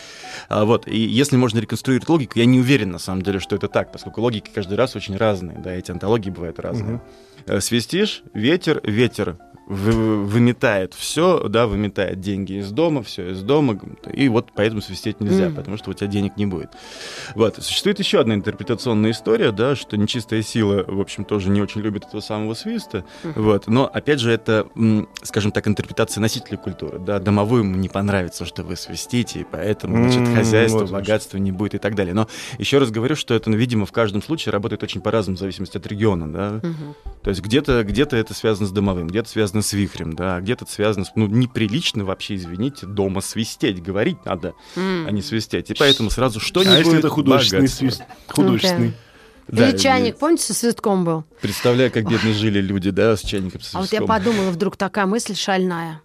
[0.49, 3.67] А, вот, и если можно реконструировать логику, я не уверен на самом деле, что это
[3.67, 7.01] так, поскольку логики каждый раз очень разные, да, эти антологии бывают разные.
[7.45, 9.37] Э, Свистишь, ветер, ветер
[9.67, 13.79] вы- выметает все, да, выметает деньги из дома, все из дома,
[14.11, 15.55] и вот поэтому свистеть нельзя, Мгм.
[15.55, 16.71] потому что у тебя денег не будет.
[17.35, 17.55] Вот.
[17.63, 22.05] Существует еще одна интерпретационная история, да, что нечистая сила, в общем, тоже не очень любит
[22.05, 23.67] этого самого свиста, вот.
[23.67, 24.67] Но, опять же, это,
[25.23, 30.09] скажем так, интерпретация носителя культуры, да, домовой ему не понравится, что вы свистите, и поэтому,
[30.09, 31.07] значит, хозяйство, вот значит.
[31.07, 32.13] богатства не будет и так далее.
[32.13, 35.39] Но еще раз говорю, что это, ну, видимо, в каждом случае работает очень по-разному, в
[35.39, 36.49] зависимости от региона, да.
[36.67, 36.95] Мгм.
[37.23, 40.65] То есть где-то где это связано с домовым, где-то связано с вихрем, да, а где-то
[40.65, 41.11] связано с...
[41.15, 45.05] Ну, неприлично вообще, извините, дома свистеть, говорить надо, М.
[45.07, 45.69] а не свистеть.
[45.69, 46.75] И поэтому сразу что-нибудь...
[46.75, 48.03] А если это художественный свист?
[48.27, 48.93] Художественный.
[49.49, 51.25] Да, Или чайник, и помните, со свистком был?
[51.41, 54.07] Представляю, как бедно жили люди, да, с чайником, с А вот я свистком.
[54.07, 56.01] подумала, вдруг такая мысль шальная.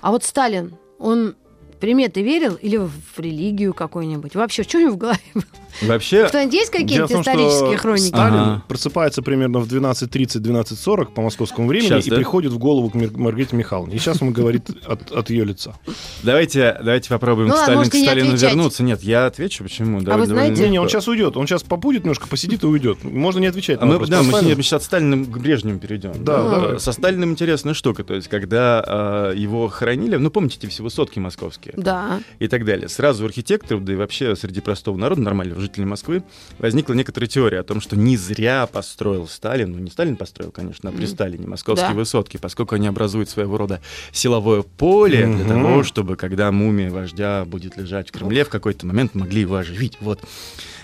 [0.00, 1.34] А вот Сталин, он
[1.80, 4.34] приметы верил или в религию какую-нибудь?
[4.34, 5.44] Вообще, что у него в голове было?
[5.82, 8.08] Вообще, Кто-нибудь есть какие-то исторические хроники?
[8.08, 8.62] Сталин Ага.
[8.68, 12.16] просыпается примерно в 12.30-12.40 по московскому времени Щас, и да?
[12.16, 13.96] приходит в голову к Мар- Маргарите Михайловне.
[13.96, 15.74] И сейчас он говорит от, от ее лица.
[16.22, 18.50] давайте, давайте попробуем Ну к, можете к не Сталину отвечать.
[18.50, 18.82] вернуться.
[18.82, 19.98] Нет, я отвечу, почему.
[19.98, 21.36] вы Довольно- знаете- довольно Не, не, он сейчас уйдет.
[21.36, 23.02] Он сейчас побудет немножко, посидит и уйдет.
[23.04, 24.08] Можно не отвечать А мы, вопрос.
[24.08, 26.12] да, мы сейчас от Сталина к Брежневу перейдем.
[26.24, 26.80] Да, Э, давай.
[26.80, 28.02] Со Сталиным интересная штука.
[28.04, 31.69] То есть, когда э, его хоронили, ну, помните эти все высотки московские?
[31.76, 32.20] Да.
[32.38, 32.88] и так далее.
[32.88, 36.22] Сразу у архитекторов, да и вообще среди простого народа, нормального жителей Москвы,
[36.58, 40.90] возникла некоторая теория о том, что не зря построил Сталин, ну не Сталин построил, конечно,
[40.90, 41.06] а при.
[41.06, 41.94] Сталине московские Да.
[41.94, 43.80] высотки, поскольку они образуют своего рода
[44.12, 45.48] силовое поле для Мгм.
[45.48, 49.96] того, чтобы когда мумия вождя будет лежать в Кремле, в какой-то момент могли его оживить.
[50.00, 50.20] Вот.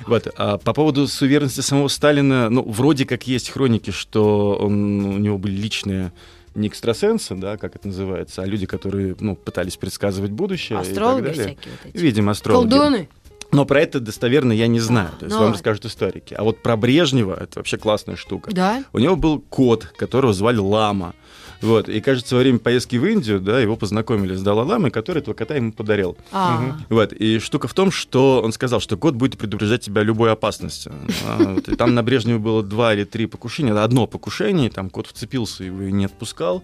[0.06, 0.28] Вот.
[0.36, 5.38] А по поводу суверенности самого Сталина, ну, вроде как есть хроники, что он, у него
[5.38, 6.12] были личные
[6.56, 10.90] не экстрасенсы, да, как это называется, а люди, которые, ну, пытались предсказывать будущее и так
[10.90, 11.42] Астрологи далее.
[11.42, 12.02] всякие вот эти.
[12.02, 12.70] Видимо, астрологи.
[12.70, 13.08] Колдуны.
[13.52, 15.10] Но про это достоверно я не знаю.
[15.18, 16.34] То есть ну вам расскажут историки.
[16.34, 18.50] А вот про Брежнева это вообще классная штука.
[18.52, 18.82] Да.
[18.92, 21.14] У него был кот, которого звали Лама.
[21.62, 21.88] Вот.
[21.88, 25.54] И, кажется, во время поездки в Индию, да, его познакомили с Далай-Ламой, который этого кота
[25.54, 26.16] ему подарил.
[26.32, 26.76] А.
[26.88, 27.12] Вот.
[27.12, 30.90] И штука в том, что он сказал, что кот будет предупреждать тебя о любой опасности.
[31.26, 31.68] А, вот.
[31.68, 33.72] И там на Брежневе было два или три покушения.
[33.72, 36.62] Одно покушение, там кот вцепился, его и не отпускал.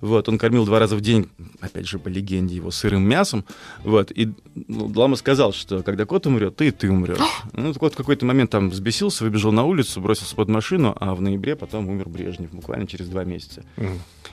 [0.00, 0.28] Вот.
[0.28, 1.28] Он кормил два раза в день,
[1.60, 3.44] опять же, по легенде, его сырым мясом.
[3.82, 4.10] Вот.
[4.10, 4.32] И
[4.68, 7.18] ну, Лама сказал, что когда кот умрет, ты и ты умрешь.
[7.52, 11.20] ну, кот в какой-то момент там взбесился, выбежал на улицу, бросился под машину, а в
[11.20, 13.64] ноябре потом умер Брежнев, буквально через два месяца.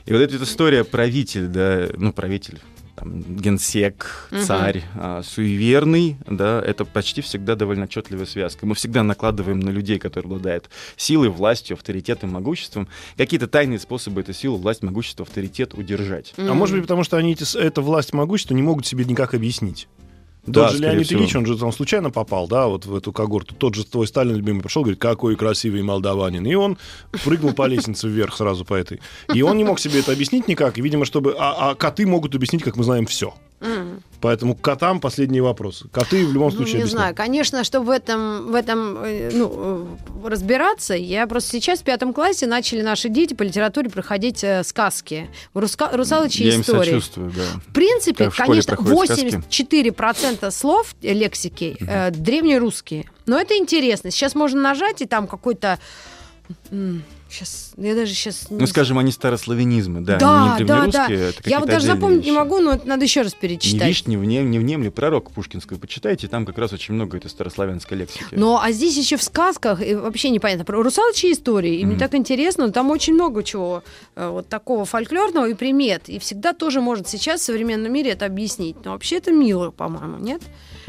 [0.05, 2.59] И вот эта вот история правитель, да, ну, правитель,
[2.95, 8.65] там, генсек, царь, а, суеверный, да, это почти всегда довольно отчетливая связка.
[8.65, 12.87] Мы всегда накладываем на людей, которые обладают силой, властью, авторитетом, могуществом,
[13.17, 16.33] какие-то тайные способы эту силу, власть, могущество, авторитет удержать.
[16.37, 19.87] А может быть, потому что они эти, эта власть могущества не могут себе никак объяснить.
[20.45, 21.19] Да, Тот же Леонид всего.
[21.19, 23.53] Ильич, он же там случайно попал, да, вот в эту когорту.
[23.53, 26.45] Тот же твой Сталин любимый пришел, говорит, какой красивый молдаванин.
[26.45, 26.77] И он
[27.23, 29.01] прыгнул по лестнице вверх сразу по этой.
[29.33, 30.79] И он не мог себе это объяснить никак.
[30.79, 31.35] И, видимо, чтобы...
[31.37, 33.35] А, а коты могут объяснить, как мы знаем, все.
[34.21, 35.87] Поэтому к котам последние вопросы.
[35.91, 36.91] Коты в любом Ну, случае не объясняют.
[36.91, 39.87] знаю, конечно, чтобы в этом, в этом э, ну,
[40.23, 44.63] э, разбираться, я просто сейчас в пятом классе начали наши дети по литературе проходить э,
[44.63, 46.85] сказки, руска- русалочьи Я им истории.
[46.91, 47.43] сочувствую, да.
[47.67, 49.43] В принципе, в конечно, проходят сказки.
[49.49, 53.09] 84% слов э, лексики э, древнерусские.
[53.25, 54.11] Но это интересно.
[54.11, 55.79] Сейчас можно нажать, и там какой-то...
[57.31, 58.47] Сейчас, я даже сейчас...
[58.49, 61.07] Ну, скажем, они старославянизмы, да, Да, не да, да.
[61.09, 62.37] это Я вот даже запомнить не вещи.
[62.37, 63.87] могу, но это надо еще раз Не перечитать.
[63.87, 67.97] вишь, не внем, не внемли, пророк Пушкинского почитайте, там как раз очень много этой старославянской
[67.97, 68.25] лексики.
[68.31, 70.65] Ну, а здесь еще в сказках и вообще непонятно.
[70.65, 71.99] Про русалочьи истории, и мне Мгм.
[71.99, 73.83] так интересно, там очень много чего
[74.15, 76.09] э, вот такого фольклорного и примет.
[76.09, 78.75] И всегда тоже может сейчас в современном мире это объяснить.
[78.83, 80.41] Но вообще это мило, по-моему, нет?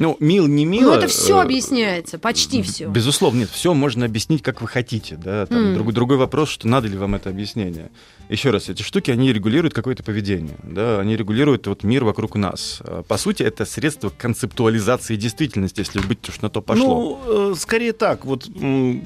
[0.02, 0.90] Ну, мил, не мило.
[0.92, 2.86] Ну, это все э, объясняется, почти все.
[2.88, 5.16] Безусловно, нет, все можно объяснить, как вы хотите.
[5.16, 5.46] Да?
[5.46, 5.74] Там М.
[5.74, 7.90] другой, другой вопрос, что надо ли вам это объяснение.
[8.28, 10.56] Еще раз, эти штуки, они регулируют какое-то поведение.
[10.64, 10.98] Да?
[10.98, 12.78] Они регулируют вот мир вокруг нас.
[12.80, 17.20] А, По сути, это средство концептуализации действительности, если быть уж на то пошло.
[17.26, 18.24] Ну, э, скорее так.
[18.24, 18.48] Вот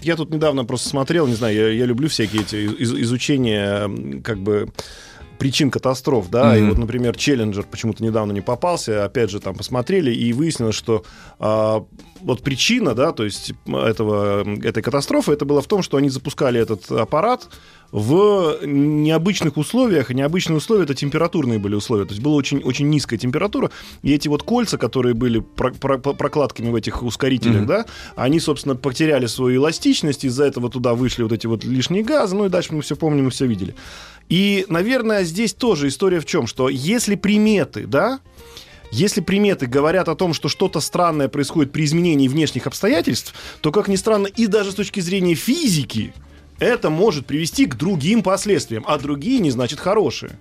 [0.02, 4.38] я тут недавно просто смотрел, не знаю, я, я люблю всякие эти из- изучения, как
[4.38, 4.70] бы
[5.38, 6.70] причин катастроф, да, и Мгм.
[6.70, 11.05] вот, например, Челленджер почему-то недавно не попался, опять же, там посмотрели, и выяснилось, что
[11.38, 11.85] а,
[12.20, 16.61] вот причина, да, то есть этого, этой катастрофы, это было в том, что они запускали
[16.61, 17.49] этот аппарат
[17.92, 23.18] в необычных условиях, необычные условия это температурные были условия, то есть была очень, очень низкая
[23.18, 23.70] температура,
[24.03, 27.66] и эти вот кольца, которые были про- про- прокладками в этих ускорителях, Мгм.
[27.66, 32.35] да, они, собственно, потеряли свою эластичность, из-за этого туда вышли вот эти вот лишние газы,
[32.37, 33.75] ну и дальше мы все помним, мы все видели.
[34.29, 38.18] И, наверное, здесь тоже история в чем, что если приметы, да,
[38.90, 43.88] если приметы говорят о том, что что-то странное происходит при изменении внешних обстоятельств, то, как
[43.88, 46.12] ни странно, и даже с точки зрения физики,
[46.58, 50.38] это может привести к другим последствиям, а другие не значит хорошие.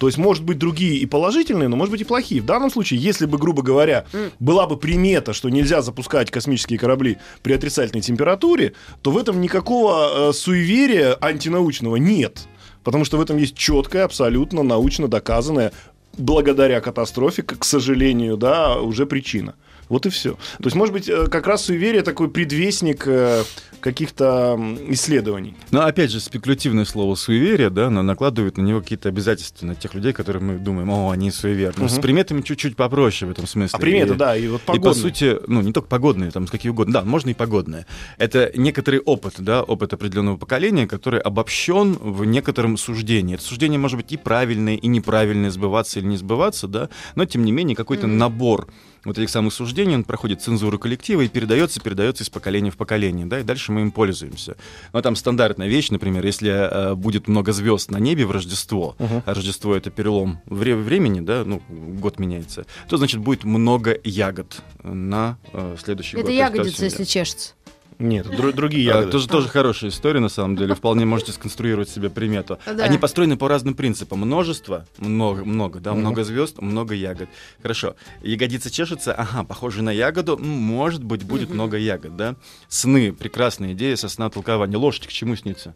[0.00, 2.40] То есть, может быть, другие и положительные, но может быть и плохие.
[2.40, 4.06] В данном случае, если бы, грубо говоря,
[4.38, 10.30] была бы примета, что нельзя запускать космические корабли при отрицательной температуре, то в этом никакого
[10.30, 12.48] э, суеверия антинаучного нет.
[12.82, 15.72] Потому что в этом есть четкая, абсолютно научно доказанная,
[16.16, 19.54] благодаря катастрофе, к к сожалению, да, уже причина.
[19.90, 20.30] Вот и все.
[20.58, 23.42] То есть, может быть, э, как раз суеверие такой предвестник э,
[23.80, 25.56] каких-то исследований.
[25.72, 29.92] Но опять же, спекулятивное слово суеверие, да, оно накладывает на него какие-то обязательства на тех
[29.94, 31.88] людей, которые мы думаем, о, они суеверны.
[31.88, 32.02] С Мгм.
[32.02, 33.76] приметами чуть-чуть попроще в этом смысле.
[33.76, 34.92] А приметы, И- да, и вот И погодные.
[34.92, 36.92] по сути, ну, не только погодные, там, с какие угодно.
[36.94, 37.84] Да, можно и погодные.
[38.16, 43.34] Это некоторый опыт, да, опыт определенного поколения, который обобщен в некотором суждении.
[43.34, 47.44] Это суждение может быть и правильное, и неправильное, сбываться или не сбываться, да, но, тем
[47.44, 48.18] не менее, какой-то Мгм.
[48.18, 48.68] набор
[49.04, 53.26] вот этих самых суждений, он проходит цензуру коллектива и передается, передается из поколения в поколение,
[53.26, 54.56] да, и дальше мы им пользуемся.
[54.92, 59.22] Ну, там стандартная вещь, например, если э, будет много звезд на небе в Рождество, Мгм.
[59.24, 64.62] а Рождество это перелом вре- времени, да, ну, год меняется, то, значит, будет много ягод
[64.82, 66.24] на э, следующий год.
[66.24, 67.54] Это То есть, ягодица, если чешется.
[68.00, 69.12] Нет, дру- другие а, ягоды.
[69.12, 70.74] Тоже, тоже хорошая история, на самом деле.
[70.74, 72.58] Вполне можете сконструировать себе примету.
[72.66, 72.84] Да.
[72.84, 74.20] Они построены по разным принципам.
[74.20, 77.28] Множество, много, много, да, много звезд, много ягод.
[77.62, 77.96] Хорошо.
[78.22, 82.36] Ягодица чешется, ага, похоже на ягоду, может быть, будет много ягод, да.
[82.68, 84.78] Сны, прекрасная идея со сна толкования.
[84.78, 85.74] Лошадь к чему снится?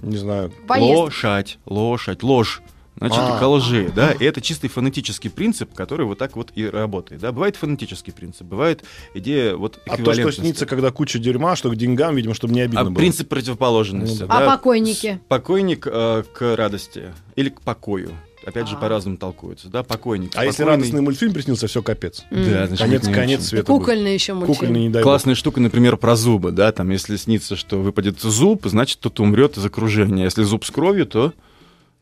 [0.00, 0.52] Не знаю.
[0.66, 0.98] Поездка.
[0.98, 2.60] Лошадь, лошадь, ложь.
[2.96, 3.38] Значит, А.
[3.40, 7.32] к лжи, да, и это чистый фонетический принцип, который вот так вот и работает, да.
[7.32, 11.76] Бывает фонетический принцип, бывает идея вот А то, что снится, когда куча дерьма, что к
[11.76, 12.94] деньгам, видимо, чтобы не обидно А было.
[12.94, 14.20] принцип противоположности.
[14.20, 14.46] Ну А да.
[14.46, 15.20] покойники?
[15.28, 18.10] Покойник э, к радости или к покою.
[18.46, 18.78] Опять же, А.
[18.78, 20.32] по-разному толкуется, да, покойник.
[20.34, 22.24] А если радостный мультфильм приснился, все капец.
[22.30, 23.72] Да, значит, Конец, не конец света.
[23.72, 23.80] будет.
[23.80, 24.54] Кукольный еще мультфильм.
[24.54, 25.10] Кукольный, не дай бог.
[25.10, 29.56] Классная штука, например, про зубы, да, там, если снится, что выпадет зуб, значит, кто-то умрет
[29.56, 30.24] из окружения.
[30.24, 31.32] Если зуб с кровью, то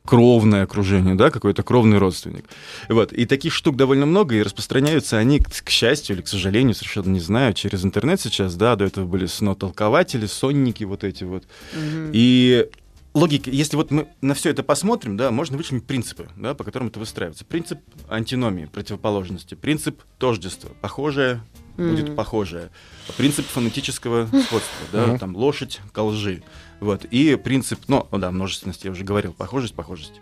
[0.05, 2.45] кровное окружение, да, какой-то кровный родственник.
[2.89, 3.13] Вот.
[3.13, 7.21] И таких штук довольно много, и распространяются они, к счастью или к сожалению, совершенно не
[7.21, 11.45] знаю, через интернет сейчас, да, до этого были снотолкователи, сонники вот эти вот.
[11.75, 12.11] Мгм.
[12.13, 12.69] И
[13.15, 16.89] логика, если вот мы на все это посмотрим, да, можно вычленить принципы, да, по которым
[16.89, 17.45] это выстраивается.
[17.45, 21.43] Принцип антиномии, противоположности, принцип тождества, похожее
[21.77, 22.15] будет Мгм.
[22.17, 22.71] похожее,
[23.17, 25.19] принцип фонетического сходства, да, Мгм.
[25.19, 26.43] там лошадь ко лжи,
[26.81, 30.21] вот, и принцип, ну, да, множественности, я уже говорил, похожесть, похожесть.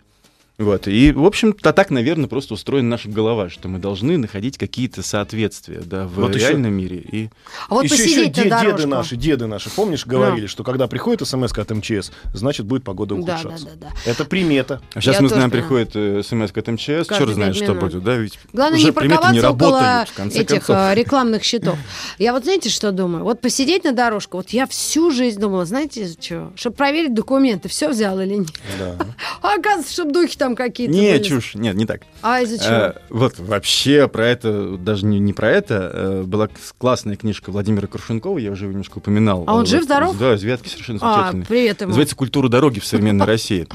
[0.61, 0.87] Вот.
[0.89, 5.81] И, в общем-то, так, наверное, просто устроена наша голова, что мы должны находить какие-то соответствия
[5.85, 6.99] да, в Вот еще- реальном мире.
[6.99, 7.31] И
[7.69, 8.77] А вот еще, еще посидеть на де- дорожку.
[8.77, 13.15] деды наши, деды наши, помнишь, говорили, что когда приходит смс от МЧС, значит будет погода
[13.15, 13.65] Да, да, ухудшаться.
[13.77, 14.11] да, да.
[14.11, 14.83] Это примета.
[14.95, 15.87] А сейчас Я мы знаем, понимаю.
[15.87, 17.81] приходит смс от МЧС, Каждые черт знает, что минут.
[17.81, 20.77] будет, да, ведь Главное уже не приметы парковаться не около работают, в конце этих концов.
[20.77, 21.79] а, рекламных щитов.
[22.19, 23.25] Я вот знаете, что думаю?
[23.25, 26.53] Вот посидеть на дорожку, вот я всю жизнь думала, знаете, что?
[26.55, 28.51] Чтобы проверить документы, все взял или нет.
[28.79, 28.97] Да.
[29.41, 31.23] А оказывается, чтобы духи там какие-то Не, были.
[31.23, 32.03] чушь, нет, не так.
[32.23, 32.69] А из-за чего?
[32.75, 37.87] Э, вот вообще про это, даже не, не про это, э, была классная книжка Владимира
[37.87, 39.45] Крушенкова, я уже его немножко упоминал.
[39.47, 40.17] А он Вот, жив-здоров?
[40.19, 41.47] Да, из Вятки совершенно а, замечательный.
[41.47, 41.89] привет ему.
[41.89, 43.67] Называется «Культура дороги в современной России».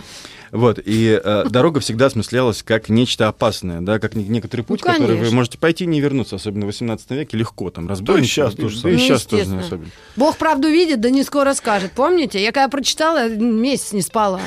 [0.52, 5.18] Вот, и э, дорога всегда осмыслялась как нечто опасное, да, как не- некоторый путь, который
[5.18, 8.40] вы Ну, можете пойти и не вернуться, особенно в 18 веке, легко, там, разбойники.
[8.40, 9.90] да, тоже да и Ну, сейчас тоже не особенно.
[10.16, 11.92] Бог правду видит, да не скоро скажет.
[11.94, 12.42] Помните?
[12.42, 14.40] Я когда прочитала, месяц не спала.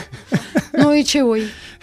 [0.72, 1.36] Ну и чего?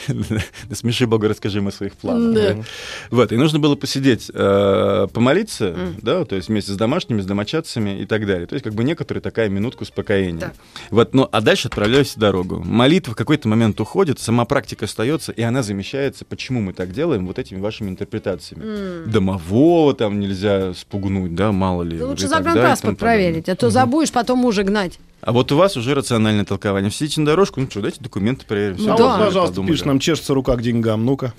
[0.74, 2.34] Смеши Бога, расскажи им о своих планах.
[2.36, 2.54] Да.
[2.54, 2.64] да.
[3.12, 8.02] Вот, и нужно было посидеть, э, помолиться, да, то есть вместе с домашними, с домочадцами
[8.02, 8.48] и так далее.
[8.48, 10.42] То есть как бы некоторая такая минутка успокоения.
[10.42, 10.54] Так.
[10.92, 12.62] Вот, ну, а дальше отправляюсь в дорогу.
[12.64, 17.28] Молитва в какой-то момент уходит, сама практика остается, и она замещается, почему мы так делаем,
[17.28, 19.06] вот этими вашими интерпретациями.
[19.10, 21.98] Домового там нельзя спугнуть, да, мало ли.
[21.98, 25.00] И лучше загранпаспорт проверить, а то забудешь потом мужа гнать.
[25.26, 26.92] А вот у вас уже рациональное толкование.
[26.92, 28.78] Все идите на дорожку, ну что, дайте документы проверим.
[28.78, 29.04] Всё, Ну а да.
[29.18, 29.72] вот, пожалуйста, подумали.
[29.72, 31.04] пишет, нам чешется рука к деньгам.
[31.06, 31.34] Ну-ка.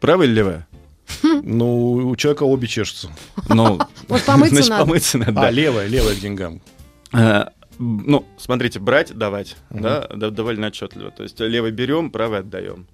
[0.00, 0.66] Правая или левая?
[1.42, 3.10] Ну, у человека обе чешутся.
[3.48, 4.84] Ну, помыться значит, надо?
[4.84, 5.50] помыться надо, А, да.
[5.50, 6.60] левая, левая к деньгам.
[7.12, 7.46] Э,
[7.78, 11.10] Ну, смотрите, брать, давать, да, да, довольно отчетливо.
[11.10, 12.86] То есть левый берем, правый отдаем.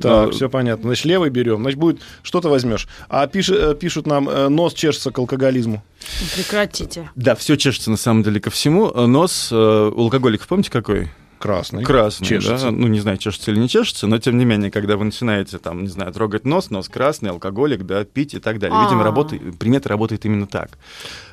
[0.00, 0.88] Так, все понятно.
[0.88, 1.60] Значит, левый берем.
[1.60, 2.88] Значит, будет что-то возьмешь.
[3.08, 5.82] А э, пишут нам, э, нос чешется к алкоголизму.
[6.34, 7.10] Прекратите.
[7.14, 8.90] Да, все чешется на самом деле ко всему.
[8.90, 11.10] Э, Нос у алкоголиков, помните какой?
[11.38, 11.84] Красный.
[11.84, 12.66] Красный, Чешется.
[12.66, 12.70] да?
[12.70, 15.82] Ну, не знаю, чешется или не чешется, но тем не менее, когда вы начинаете, там,
[15.82, 18.80] не знаю, трогать нос, нос красный, алкоголик, да, пить и так далее.
[18.82, 19.04] Видимо, А.
[19.04, 20.70] работает, примета работает именно так.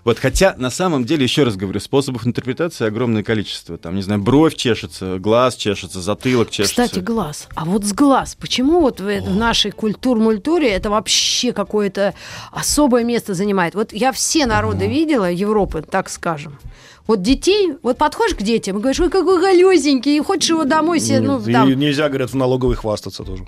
[0.04, 3.78] Вот, хотя, на самом деле, еще раз говорю, способов интерпретации огромное количество.
[3.78, 6.84] Там, не знаю, бровь чешется, глаз чешется, затылок чешется.
[6.84, 7.48] Кстати, глаз.
[7.56, 8.36] А вот с глаз.
[8.36, 12.14] Почему вот в, в нашей культур-мультуре это вообще какое-то
[12.52, 13.76] особое место занимает?
[13.76, 16.58] Вот я все народы видела, Европы, так скажем.
[17.06, 19.38] Вот детей, вот подходишь к детям и говоришь, ой, какой
[19.94, 21.70] голезенький, и хочешь его домой себе, ну, И там.
[21.70, 23.46] нельзя, говорят, в налоговой хвастаться тоже.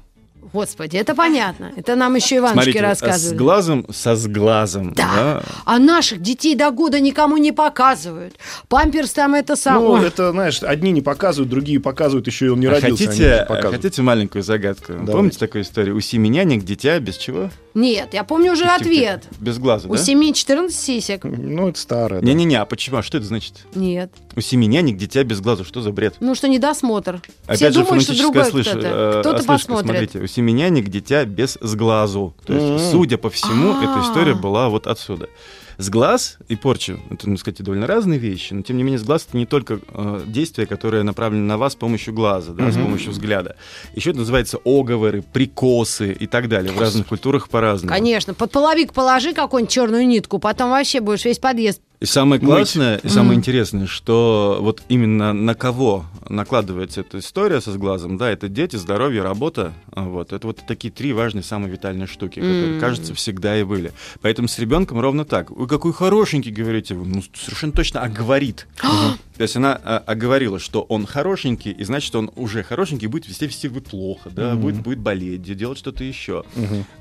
[0.53, 1.73] Господи, это понятно.
[1.75, 4.93] Это нам еще Иванушки Смотрите, а с глазом со сглазом.
[4.93, 5.43] Да.
[5.65, 8.35] А наших детей до года никому не показывают.
[8.69, 10.07] Памперс там это Ну, самое.
[10.07, 13.07] это, знаешь, одни не показывают, другие показывают, еще и он не А родился.
[13.07, 14.93] хотите, хотите маленькую загадку?
[14.93, 15.11] Давайте.
[15.11, 15.97] Помните такую историю?
[15.97, 17.49] У семи нянек дитя без чего?
[17.73, 19.23] Нет, я помню уже Типа, ответ.
[19.41, 19.97] Без глаза, У да?
[19.97, 21.25] семьи 14 сисек.
[21.25, 22.21] Ну, это старое.
[22.21, 22.25] да.
[22.27, 22.95] Не-не-не, а почему?
[22.97, 23.65] А что это значит?
[23.75, 24.09] Нет.
[24.35, 25.63] У семи нянек дитя без глаза.
[25.63, 26.15] Что за бред?
[26.19, 27.21] Ну что, недосмотр.
[27.45, 28.87] Опять Все же, думают, что другой слыш- кто-то.
[28.87, 29.85] э, Кто-то ослышка, посмотрит.
[29.87, 32.35] Смотрите, у семи нянек дитя без сглазу.
[32.45, 32.91] То есть, М.
[32.91, 34.01] судя по всему, эта А.
[34.03, 35.29] история была вот отсюда.
[35.77, 39.35] Сглаз и порча— это, ну, сказать, довольно разные вещи, но, тем не менее, сглаз— это
[39.35, 43.57] не только э, действие, которое направлено на вас с помощью глаза, да, с помощью взгляда.
[43.93, 46.71] Еще это называется оговоры, прикосы и так далее.
[46.71, 47.93] В разных культурах по-разному.
[47.93, 48.33] Конечно.
[48.33, 51.81] Под половик положи какую-нибудь черную нитку, потом вообще будешь весь подъезд.
[52.01, 52.49] И самое Мыть.
[52.49, 58.29] классное, и самое интересное, что вот именно на кого накладывается эта история со сглазом, да,
[58.29, 62.73] это дети, здоровье, работа, а, вот, это вот такие три важные, самые витальные штуки, которые,
[62.75, 62.79] М.
[62.79, 63.93] кажется, всегда и были.
[64.21, 65.51] Поэтому с ребенком ровно так.
[65.51, 68.67] Вы какой хорошенький, говорите, вы, ну, совершенно точно, а говорит.
[69.37, 73.47] То есть она а, оговорила, что он хорошенький, и значит, он уже хорошенький, будет вести
[73.47, 76.43] вести будет плохо, да, будет, будет болеть, де- делать что-то еще.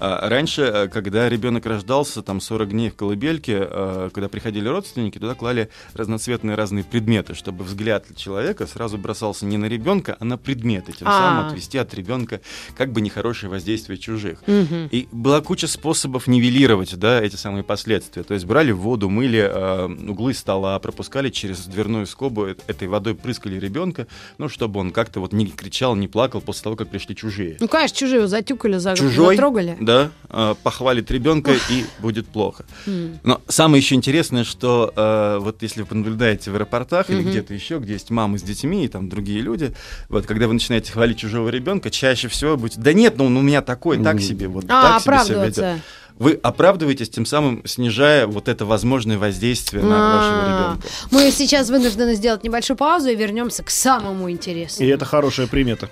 [0.01, 5.19] А, раньше, а, когда ребенок рождался, там 40 дней в колыбельке, а, когда приходили родственники,
[5.19, 10.37] туда клали разноцветные разные предметы, чтобы взгляд человека сразу бросался не на ребенка, а на
[10.37, 11.13] предметы, тем А.
[11.13, 12.41] самым отвести от ребенка
[12.77, 14.43] как бы нехорошее воздействие чужих.
[14.47, 18.23] И была куча способов нивелировать да, эти самые последствия.
[18.23, 23.59] То есть брали воду, мыли э, углы стола, пропускали через дверную скобу, этой водой прыскали
[23.59, 24.07] ребенка,
[24.39, 27.57] ну, чтобы он как-то вот не кричал, не плакал после того, как пришли чужие.
[27.61, 28.97] Ну, конечно, чужие его затюкали, за...
[28.97, 29.77] Чужой, затрогали.
[29.81, 32.65] да, э, похвалит ребенка и будет плохо.
[32.87, 37.79] Но самое еще интересное, что э, вот если вы понаблюдаете в аэропортах или где-то еще,
[37.79, 39.75] где есть мамы с детьми и там другие люди,
[40.09, 43.43] вот когда вы начинаете хвалить чужого ребенка, чаще всего будете, да нет, ну он у
[43.43, 45.83] меня такой, так себе, вот А, так себе себя ведет.
[46.19, 50.89] Вы оправдываетесь, тем самым снижая вот это возможное воздействие на вашего А, ребенка.
[51.11, 54.89] Мы сейчас вынуждены сделать небольшую паузу и вернемся к самому И интересному.
[54.91, 55.91] это хорошая примета.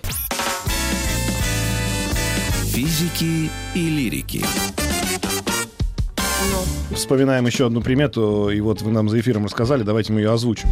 [2.67, 4.45] Физики и лирики.
[6.95, 10.69] Вспоминаем еще одну примету, и вот вы нам за эфиром рассказали, давайте мы ее озвучим.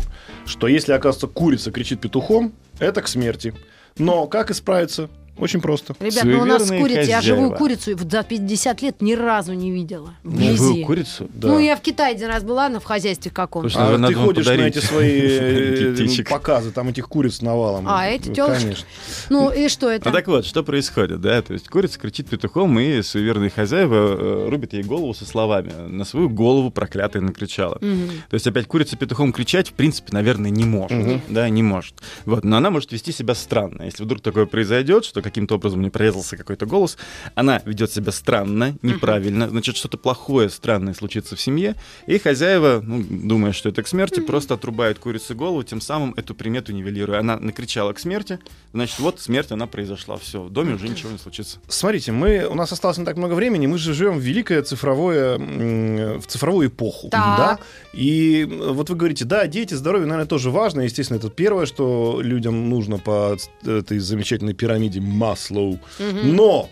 [0.46, 3.54] Что если, оказывается, курица кричит петухом, это к смерти.
[3.98, 5.08] Но как исправиться?
[5.40, 5.94] Очень просто.
[6.00, 10.14] Ребят, ну у нас курицей, я живую курицу за 50 лет ни разу не видела.
[10.22, 10.56] Ну, Вблизи.
[10.56, 11.28] Живую курицу?
[11.34, 11.48] Да.
[11.48, 13.70] Ну, я в Китае один раз была, на в хозяйстве каком-то.
[13.76, 15.20] А ты ходишь на подарить эти свои
[16.20, 17.86] э, показы, там этих куриц навалом.
[17.88, 18.32] А, эти?
[18.34, 18.86] Конечно.
[19.28, 20.08] Ну, и что это?
[20.08, 21.42] Ну так вот, что происходит, да?
[21.42, 25.72] То есть курица кричит петухом, и суеверные хозяева э, рубят ей голову со словами.
[25.88, 27.78] На свою голову проклятая накричала.
[27.78, 31.22] То есть опять курица петухом кричать, в принципе, наверное, не может.
[31.28, 31.94] Да, не может.
[32.24, 33.82] Вот, но она может вести себя странно.
[33.82, 36.98] Если вдруг такое произойдет, что каким-то образом не прорезался какой-то голос,
[37.34, 41.74] она ведет себя странно, неправильно, значит, что-то плохое, странное случится в семье,
[42.06, 46.34] и хозяева, ну, думая, что это к смерти, просто отрубают курице голову, тем самым эту
[46.34, 47.20] примету нивелируя.
[47.20, 48.38] Она накричала к смерти,
[48.72, 51.58] значит, вот смерть, она произошла, все, в доме уже ничего не случится.
[51.68, 55.38] Смотрите, мы, у нас осталось не так много времени, мы же живем в великое цифровое,
[55.38, 57.08] в цифровую эпоху.
[57.10, 57.38] Так.
[57.38, 57.58] Да?
[57.92, 60.82] И вот вы говорите, да, дети, здоровье, наверное, тоже важно.
[60.82, 65.78] Естественно, это первое, что людям нужно по этой замечательной пирамиде Маслоу.
[65.98, 66.68] Но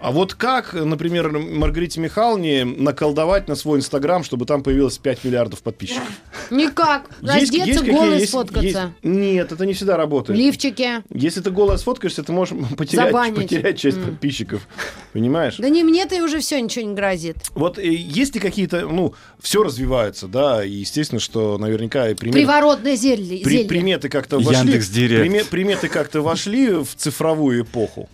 [0.00, 5.62] а вот как, например, Маргарите Михайловне наколдовать на свой Инстаграм, чтобы там появилось 5 миллиардов
[5.62, 6.08] подписчиков?
[6.50, 7.10] Никак.
[7.22, 8.66] Раздеться, голый есть- сфоткаться.
[8.66, 10.38] есть- Нет, это не всегда работает.
[10.38, 11.02] Лифчики.
[11.10, 13.36] Если ты голая сфоткаешься, ты можешь потерять, Забанить.
[13.36, 14.66] потерять часть подписчиков.
[15.12, 15.56] Понимаешь?
[15.58, 17.36] Да не мне-то и уже все ничего не грозит.
[17.54, 22.38] Вот э, есть ли какие-то, ну, все развивается, да, и естественно, что наверняка и приметы,
[22.40, 23.42] Приворотное зелье.
[23.44, 25.26] при- приметы как-то вошли, Яндекс.Директ.
[25.26, 28.08] приме- приметы как-то вошли в цифровую эпоху.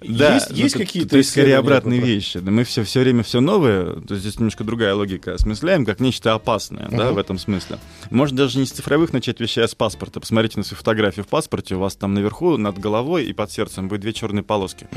[0.00, 2.38] Да, есть, ну, есть то- какие-то То есть скорее обратные про- вещи.
[2.40, 6.00] Да мы все, все время все новое, то есть здесь немножко другая логика осмысляем, как
[6.00, 7.14] нечто опасное, да, Мгм.
[7.14, 7.78] в этом смысле.
[8.10, 10.20] Можно даже не с цифровых начать вещей, а с паспорта.
[10.20, 13.88] Посмотрите на свою фотографию в паспорте, у вас там наверху, над головой и под сердцем
[13.88, 14.88] будет две черные полоски.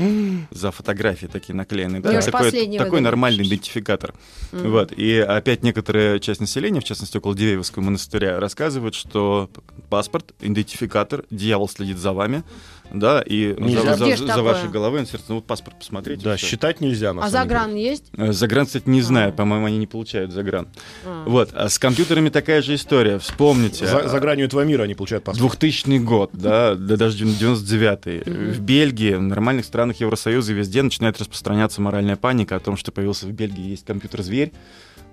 [0.50, 2.00] За фотографии такие наклеенные.
[2.02, 2.12] Да?
[2.12, 4.14] Я уж Такой, такой нормальный идентификатор.
[4.52, 4.92] Вот.
[4.92, 9.50] И опять некоторая часть населения, в частности около Дивеевского монастыря, рассказывают, что
[9.90, 12.42] паспорт, идентификатор, дьявол следит за вами,
[12.92, 13.96] да, и Нельзя.
[13.96, 16.22] за, за- за вашей головой, на сердце, ну вот паспорт посмотрите.
[16.24, 16.46] Да, всё.
[16.46, 17.58] считать нельзя, на А самом деле.
[17.60, 18.04] загран есть?
[18.16, 19.32] Э, Загран, кстати, не знаю, А.
[19.32, 20.68] по-моему, они не получают загран.
[21.04, 21.24] А.
[21.26, 23.86] Вот, а с компьютерами такая же история, вспомните.
[23.86, 25.50] За, за гранью этого мира они получают паспорт.
[25.58, 28.20] 2000 год, да, да даже 99-й.
[28.52, 33.26] В Бельгии, в нормальных странах Евросоюза везде начинает распространяться моральная паника о том, что появился
[33.26, 34.52] в Бельгии есть компьютер-зверь,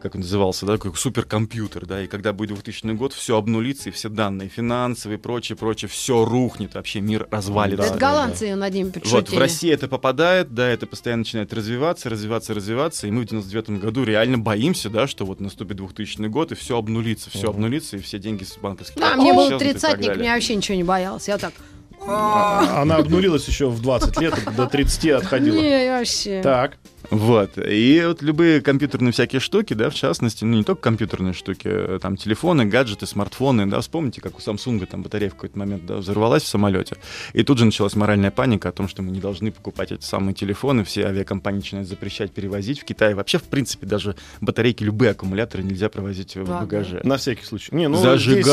[0.02, 3.92] как он назывался, да, как суперкомпьютер, да, и когда будет 2000 год, все обнулится, и
[3.92, 7.86] все данные финансовые, прочее, прочее, все рухнет, вообще мир развалится.
[7.86, 9.36] это голландцы над ним Вот, подшутили.
[9.36, 13.82] в России это попадает, да, это постоянно начинает развиваться, развиваться, развиваться, и мы в 99
[13.82, 18.00] году реально боимся, да, что вот наступит 2000 год, и все обнулится, все обнулится, и
[18.00, 21.32] все деньги с банковских Да, мне был тридцатник, меня вообще ничего не боялся.
[21.32, 21.54] Я так...
[22.08, 25.56] А, Она обнулилась еще в 20 лет, до 30 отходила.
[25.56, 26.42] Не, вообще.
[26.42, 26.78] Так.
[27.10, 27.58] Вот.
[27.58, 32.00] И вот любые компьютерные всякие штуки, да, в частности, ну не только компьютерные штуки, э,
[32.02, 35.98] там телефоны, гаджеты, смартфоны, да, вспомните, как у Samsung там батарея в какой-то момент да,
[35.98, 36.96] взорвалась в самолете.
[37.34, 40.34] И тут же началась моральная паника о том, что мы не должны покупать эти самые
[40.34, 43.14] телефоны, все авиакомпании начинают запрещать перевозить в Китае.
[43.16, 47.02] Вообще, в принципе, даже батарейки, любые аккумуляторы нельзя провозить в багаже.
[47.04, 47.76] На всякий случай.
[47.76, 47.98] Не, ну,
[48.36, 48.46] здесь-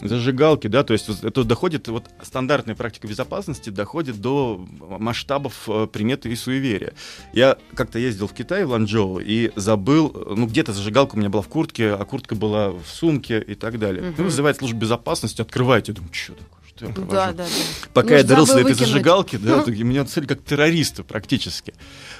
[0.00, 0.66] Зажигалки.
[0.66, 6.36] Да, то есть это доходит, вот стандартная практика безопасности доходит до масштабов э, приметы и
[6.36, 6.94] суеверия.
[7.32, 11.28] Я как-то ездил в Китай, в Ланчжоу, и забыл, э, ну где-то зажигалка у меня
[11.28, 14.02] была в куртке, а куртка была в сумке и так далее.
[14.02, 14.14] Мгм.
[14.18, 17.12] Ну, вызывает службу безопасности, открываете, думаю, что такое, что я провожу?
[17.12, 17.88] Да, да, да.
[17.92, 18.88] Пока я Ну, дорос до забыл этой выкинуть.
[18.92, 21.74] зажигалки, да, то меня цель как террориста практически.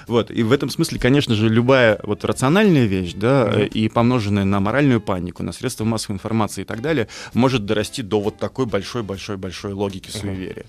[0.07, 0.29] Вот.
[0.31, 3.59] И в этом смысле, конечно же, любая вот рациональная вещь, да, Мгм.
[3.61, 8.01] э, и помноженная на моральную панику, на средства массовой информации и так далее, может дорасти
[8.01, 10.65] до вот такой большой-большой-большой логики суеверия.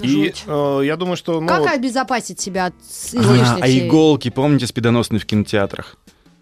[0.00, 0.44] И Жуть.
[0.46, 1.40] э, я думаю, что...
[1.40, 5.96] ну, Как вот- обезопасить себя от А, излишней а всей- иголки, помните, спидоносные в кинотеатрах?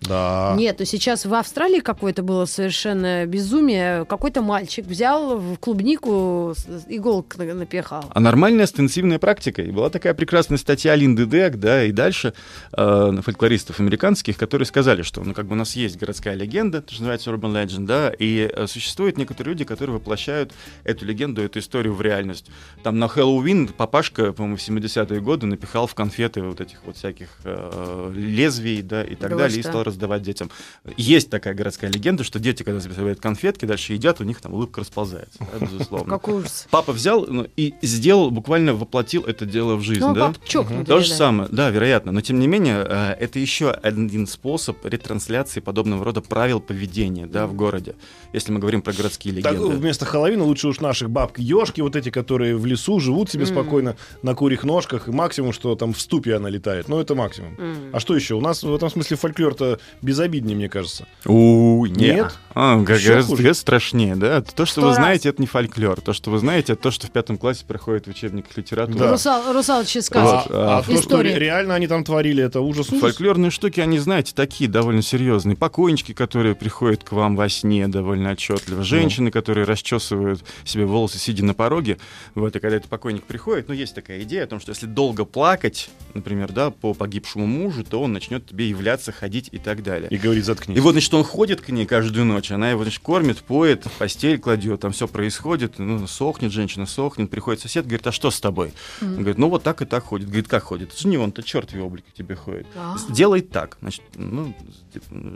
[0.09, 0.55] Да.
[0.57, 4.05] Нет, то сейчас в Австралии какое-то было совершенно безумие.
[4.05, 6.55] Какой-то мальчик взял в клубнику
[6.89, 8.05] иголок на- напихал.
[8.13, 9.63] А нормальная стенсивная практика.
[9.63, 12.35] И была такая прекрасная статья Линды Дек, да, и дальше
[12.77, 16.93] э, фольклористов американских, которые сказали, что ну, как бы у нас есть городская легенда, то,
[16.93, 20.53] что называется urban legend, да, и э, существуют некоторые люди, которые воплощают
[20.85, 22.47] эту легенду, эту историю в реальность.
[22.83, 27.29] Там на Хэллоуин папашка, по-моему, в 70-е годы напихал в конфеты вот этих вот всяких
[27.45, 29.71] э, лезвий, да, и так вы далее, и что?
[29.71, 30.51] стал раздавать детям.
[30.97, 34.81] Есть такая городская легенда, что дети, когда забирают конфетки, дальше едят, у них там улыбка
[34.81, 36.13] расползается, да, безусловно.
[36.13, 36.67] Какой ужас.
[36.71, 40.35] Папа взял ну, и сделал, буквально воплотил это дело в жизнь, Ну, да?
[40.45, 41.17] чокнутый, То же да.
[41.17, 42.13] самое, да, вероятно.
[42.13, 47.47] Но тем не менее, э, это еще один способ ретрансляции подобного рода правил поведения, да,
[47.47, 47.95] в городе.
[48.33, 49.77] Если мы говорим про городские Так, легенды.
[49.77, 53.49] вместо Хэллоуина лучше уж наших бабок ешки, вот эти, которые в лесу живут себе М.
[53.49, 56.89] спокойно на курьих ножках, и максимум, что там в ступе она летает.
[56.89, 57.55] Ну, это максимум.
[57.59, 57.91] М.
[57.93, 58.35] А что еще?
[58.35, 61.07] У нас в этом смысле фольклор-то безобиднее, мне кажется.
[61.25, 62.17] У, нет.
[62.17, 62.39] Нет?
[62.55, 62.99] А, как
[63.37, 64.41] две страшнее, да.
[64.41, 64.97] То, что Сто вы раз.
[64.97, 66.01] знаете, это не фольклор.
[66.01, 68.99] То, что вы знаете, это то, что в пятом классе проходит в учебниках литературы.
[68.99, 69.11] Да.
[69.11, 70.49] Русал, русалочьи А, сказки.
[70.53, 72.89] а а то, что реально они там творили, это ужас.
[72.89, 73.01] ужас.
[73.01, 75.57] Фольклорные штуки, они, знаете, такие довольно серьезные.
[75.57, 78.83] Покойнички, которые приходят к вам во сне довольно отчетливо.
[78.85, 81.99] Женщины, которые расчесывают себе волосы, сидя на пороге.
[82.35, 85.25] Вот, и когда этот покойник приходит, ну, есть такая идея о том, что если долго
[85.25, 90.09] плакать, например, да, по погибшему мужу, то он начнет тебе являться, ходить и так далее.
[90.11, 90.77] И говорит, заткнись.
[90.77, 94.39] И вот, значит, он ходит к ней каждую ночь, она его, значит, кормит, поет, постель
[94.39, 98.73] кладет, там все происходит, ну, сохнет женщина, сохнет, приходит сосед, говорит, а что с тобой?
[99.01, 100.27] Он говорит, ну, вот так и так ходит.
[100.27, 100.91] Говорит, как ходит?
[100.91, 102.67] Это же не он-то, черт в облике тебе ходит.
[102.75, 102.97] А.
[102.99, 103.79] Сделай так.
[103.81, 104.55] Значит, ну,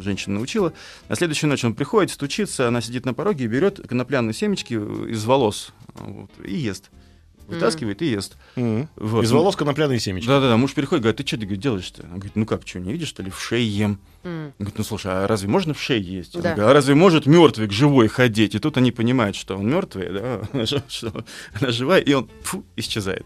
[0.00, 0.72] женщина научила.
[1.08, 5.24] На следующую ночь он приходит, стучится, она сидит на пороге и берет конопляные семечки из
[5.24, 6.90] волос вот, и ест.
[7.48, 8.36] Вытаскивает и ест.
[8.56, 8.88] Мгм.
[8.96, 9.24] Вот.
[9.24, 10.28] Из волос конопляные семечки.
[10.28, 12.02] Да-да-да, муж переходит, говорит, ты что делаешь-то?
[12.04, 13.98] Он говорит, ну как, что, не видишь, что ли, в шее ем?
[14.24, 16.36] Он говорит, ну слушай, а разве можно в шее есть?
[16.36, 16.54] Он Да.
[16.54, 18.54] говорит, а разве может мертвый живой ходить?
[18.54, 21.24] И тут они понимают, что он мертвый, да, что
[21.60, 23.24] она живая, и он фу, исчезает.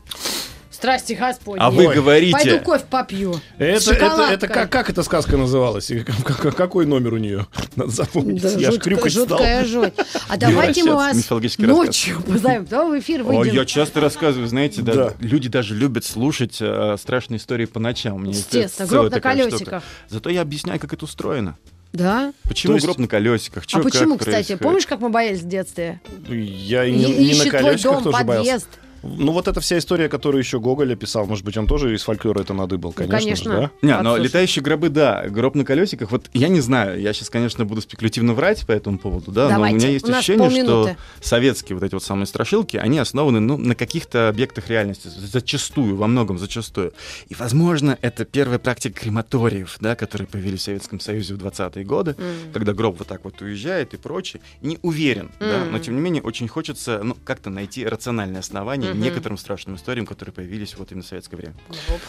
[0.83, 1.61] Страсти Господи.
[1.61, 1.95] А вы Ой.
[1.95, 2.33] говорите...
[2.33, 3.41] Пойду кофе попью.
[3.57, 5.89] Это, это, это как, как эта сказка называлась?
[5.93, 7.47] И какой номер у нее?
[7.77, 8.43] Надо запомнить.
[8.43, 9.27] Да, Я ж жуткая, хрюкать стал.
[9.29, 9.95] жуткая жуть.
[10.29, 11.17] А давайте мы вас
[11.59, 12.65] ночью позовем.
[12.65, 13.55] Давай в эфир Ой, выйдем.
[13.55, 15.13] я часто рассказываю, знаете, да, Да.
[15.21, 18.25] люди даже любят слушать э, страшные истории по ночам.
[18.25, 19.85] Естественно, гроб на колесиках.
[20.09, 21.57] Зато я объясняю, как это устроено.
[21.93, 22.33] Да?
[22.49, 23.67] Почему есть- гроб на колесиках?
[23.67, 24.33] Чё, а почему, кстати?
[24.35, 24.63] происходит?
[24.63, 26.01] Помнишь, как мы боялись в детстве?
[26.29, 28.67] Я и не, И- не на ищет твой колесиках дом, тоже боялся.
[29.03, 32.41] Ну, вот эта вся история, которую еще Гоголь описал, может быть, он тоже из фольклора
[32.41, 33.53] это надыбал, конечно, конечно.
[33.53, 33.71] же, да?
[33.83, 37.65] Не, но летающие гробы, да, гроб на колесиках, вот я не знаю, я сейчас, конечно,
[37.65, 40.91] буду спекулятивно врать по этому поводу, да, но Давайте, у меня есть у ощущение, что
[41.21, 46.07] советские вот эти вот самые страшилки, они основаны, ну, на каких-то объектах реальности, зачастую, во
[46.07, 46.93] многом зачастую.
[47.29, 52.17] И, возможно, это первая практика крематориев, да, которые появились в Советском Союзе в 20-е годы,
[52.53, 54.43] когда гроб вот так вот уезжает и прочее.
[54.61, 59.39] Не уверен, да, но, тем не менее, очень хочется, ну, как-то найти рациональное основание некоторым
[59.39, 61.55] страшным историям, которые появились вот именно в советское время.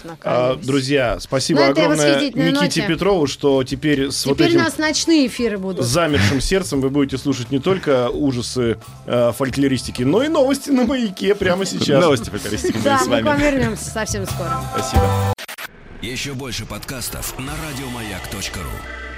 [0.04, 2.88] На А, друзья, спасибо этой огромное Никите ноте.
[2.88, 5.86] Петрову, что теперь с вот Теперь этим у нас ночные эфиры будут.
[5.86, 11.36] замершим сердцем вы будете слушать не только ужасы э, фольклористики, но и новости на маяке
[11.36, 12.02] прямо сейчас.
[12.02, 14.62] Новости фольклористики были Да, с мы к вам вернемся совсем скоро.
[14.76, 15.34] Спасибо.
[16.02, 19.13] Еще больше подкастов на радиомаяк.ру.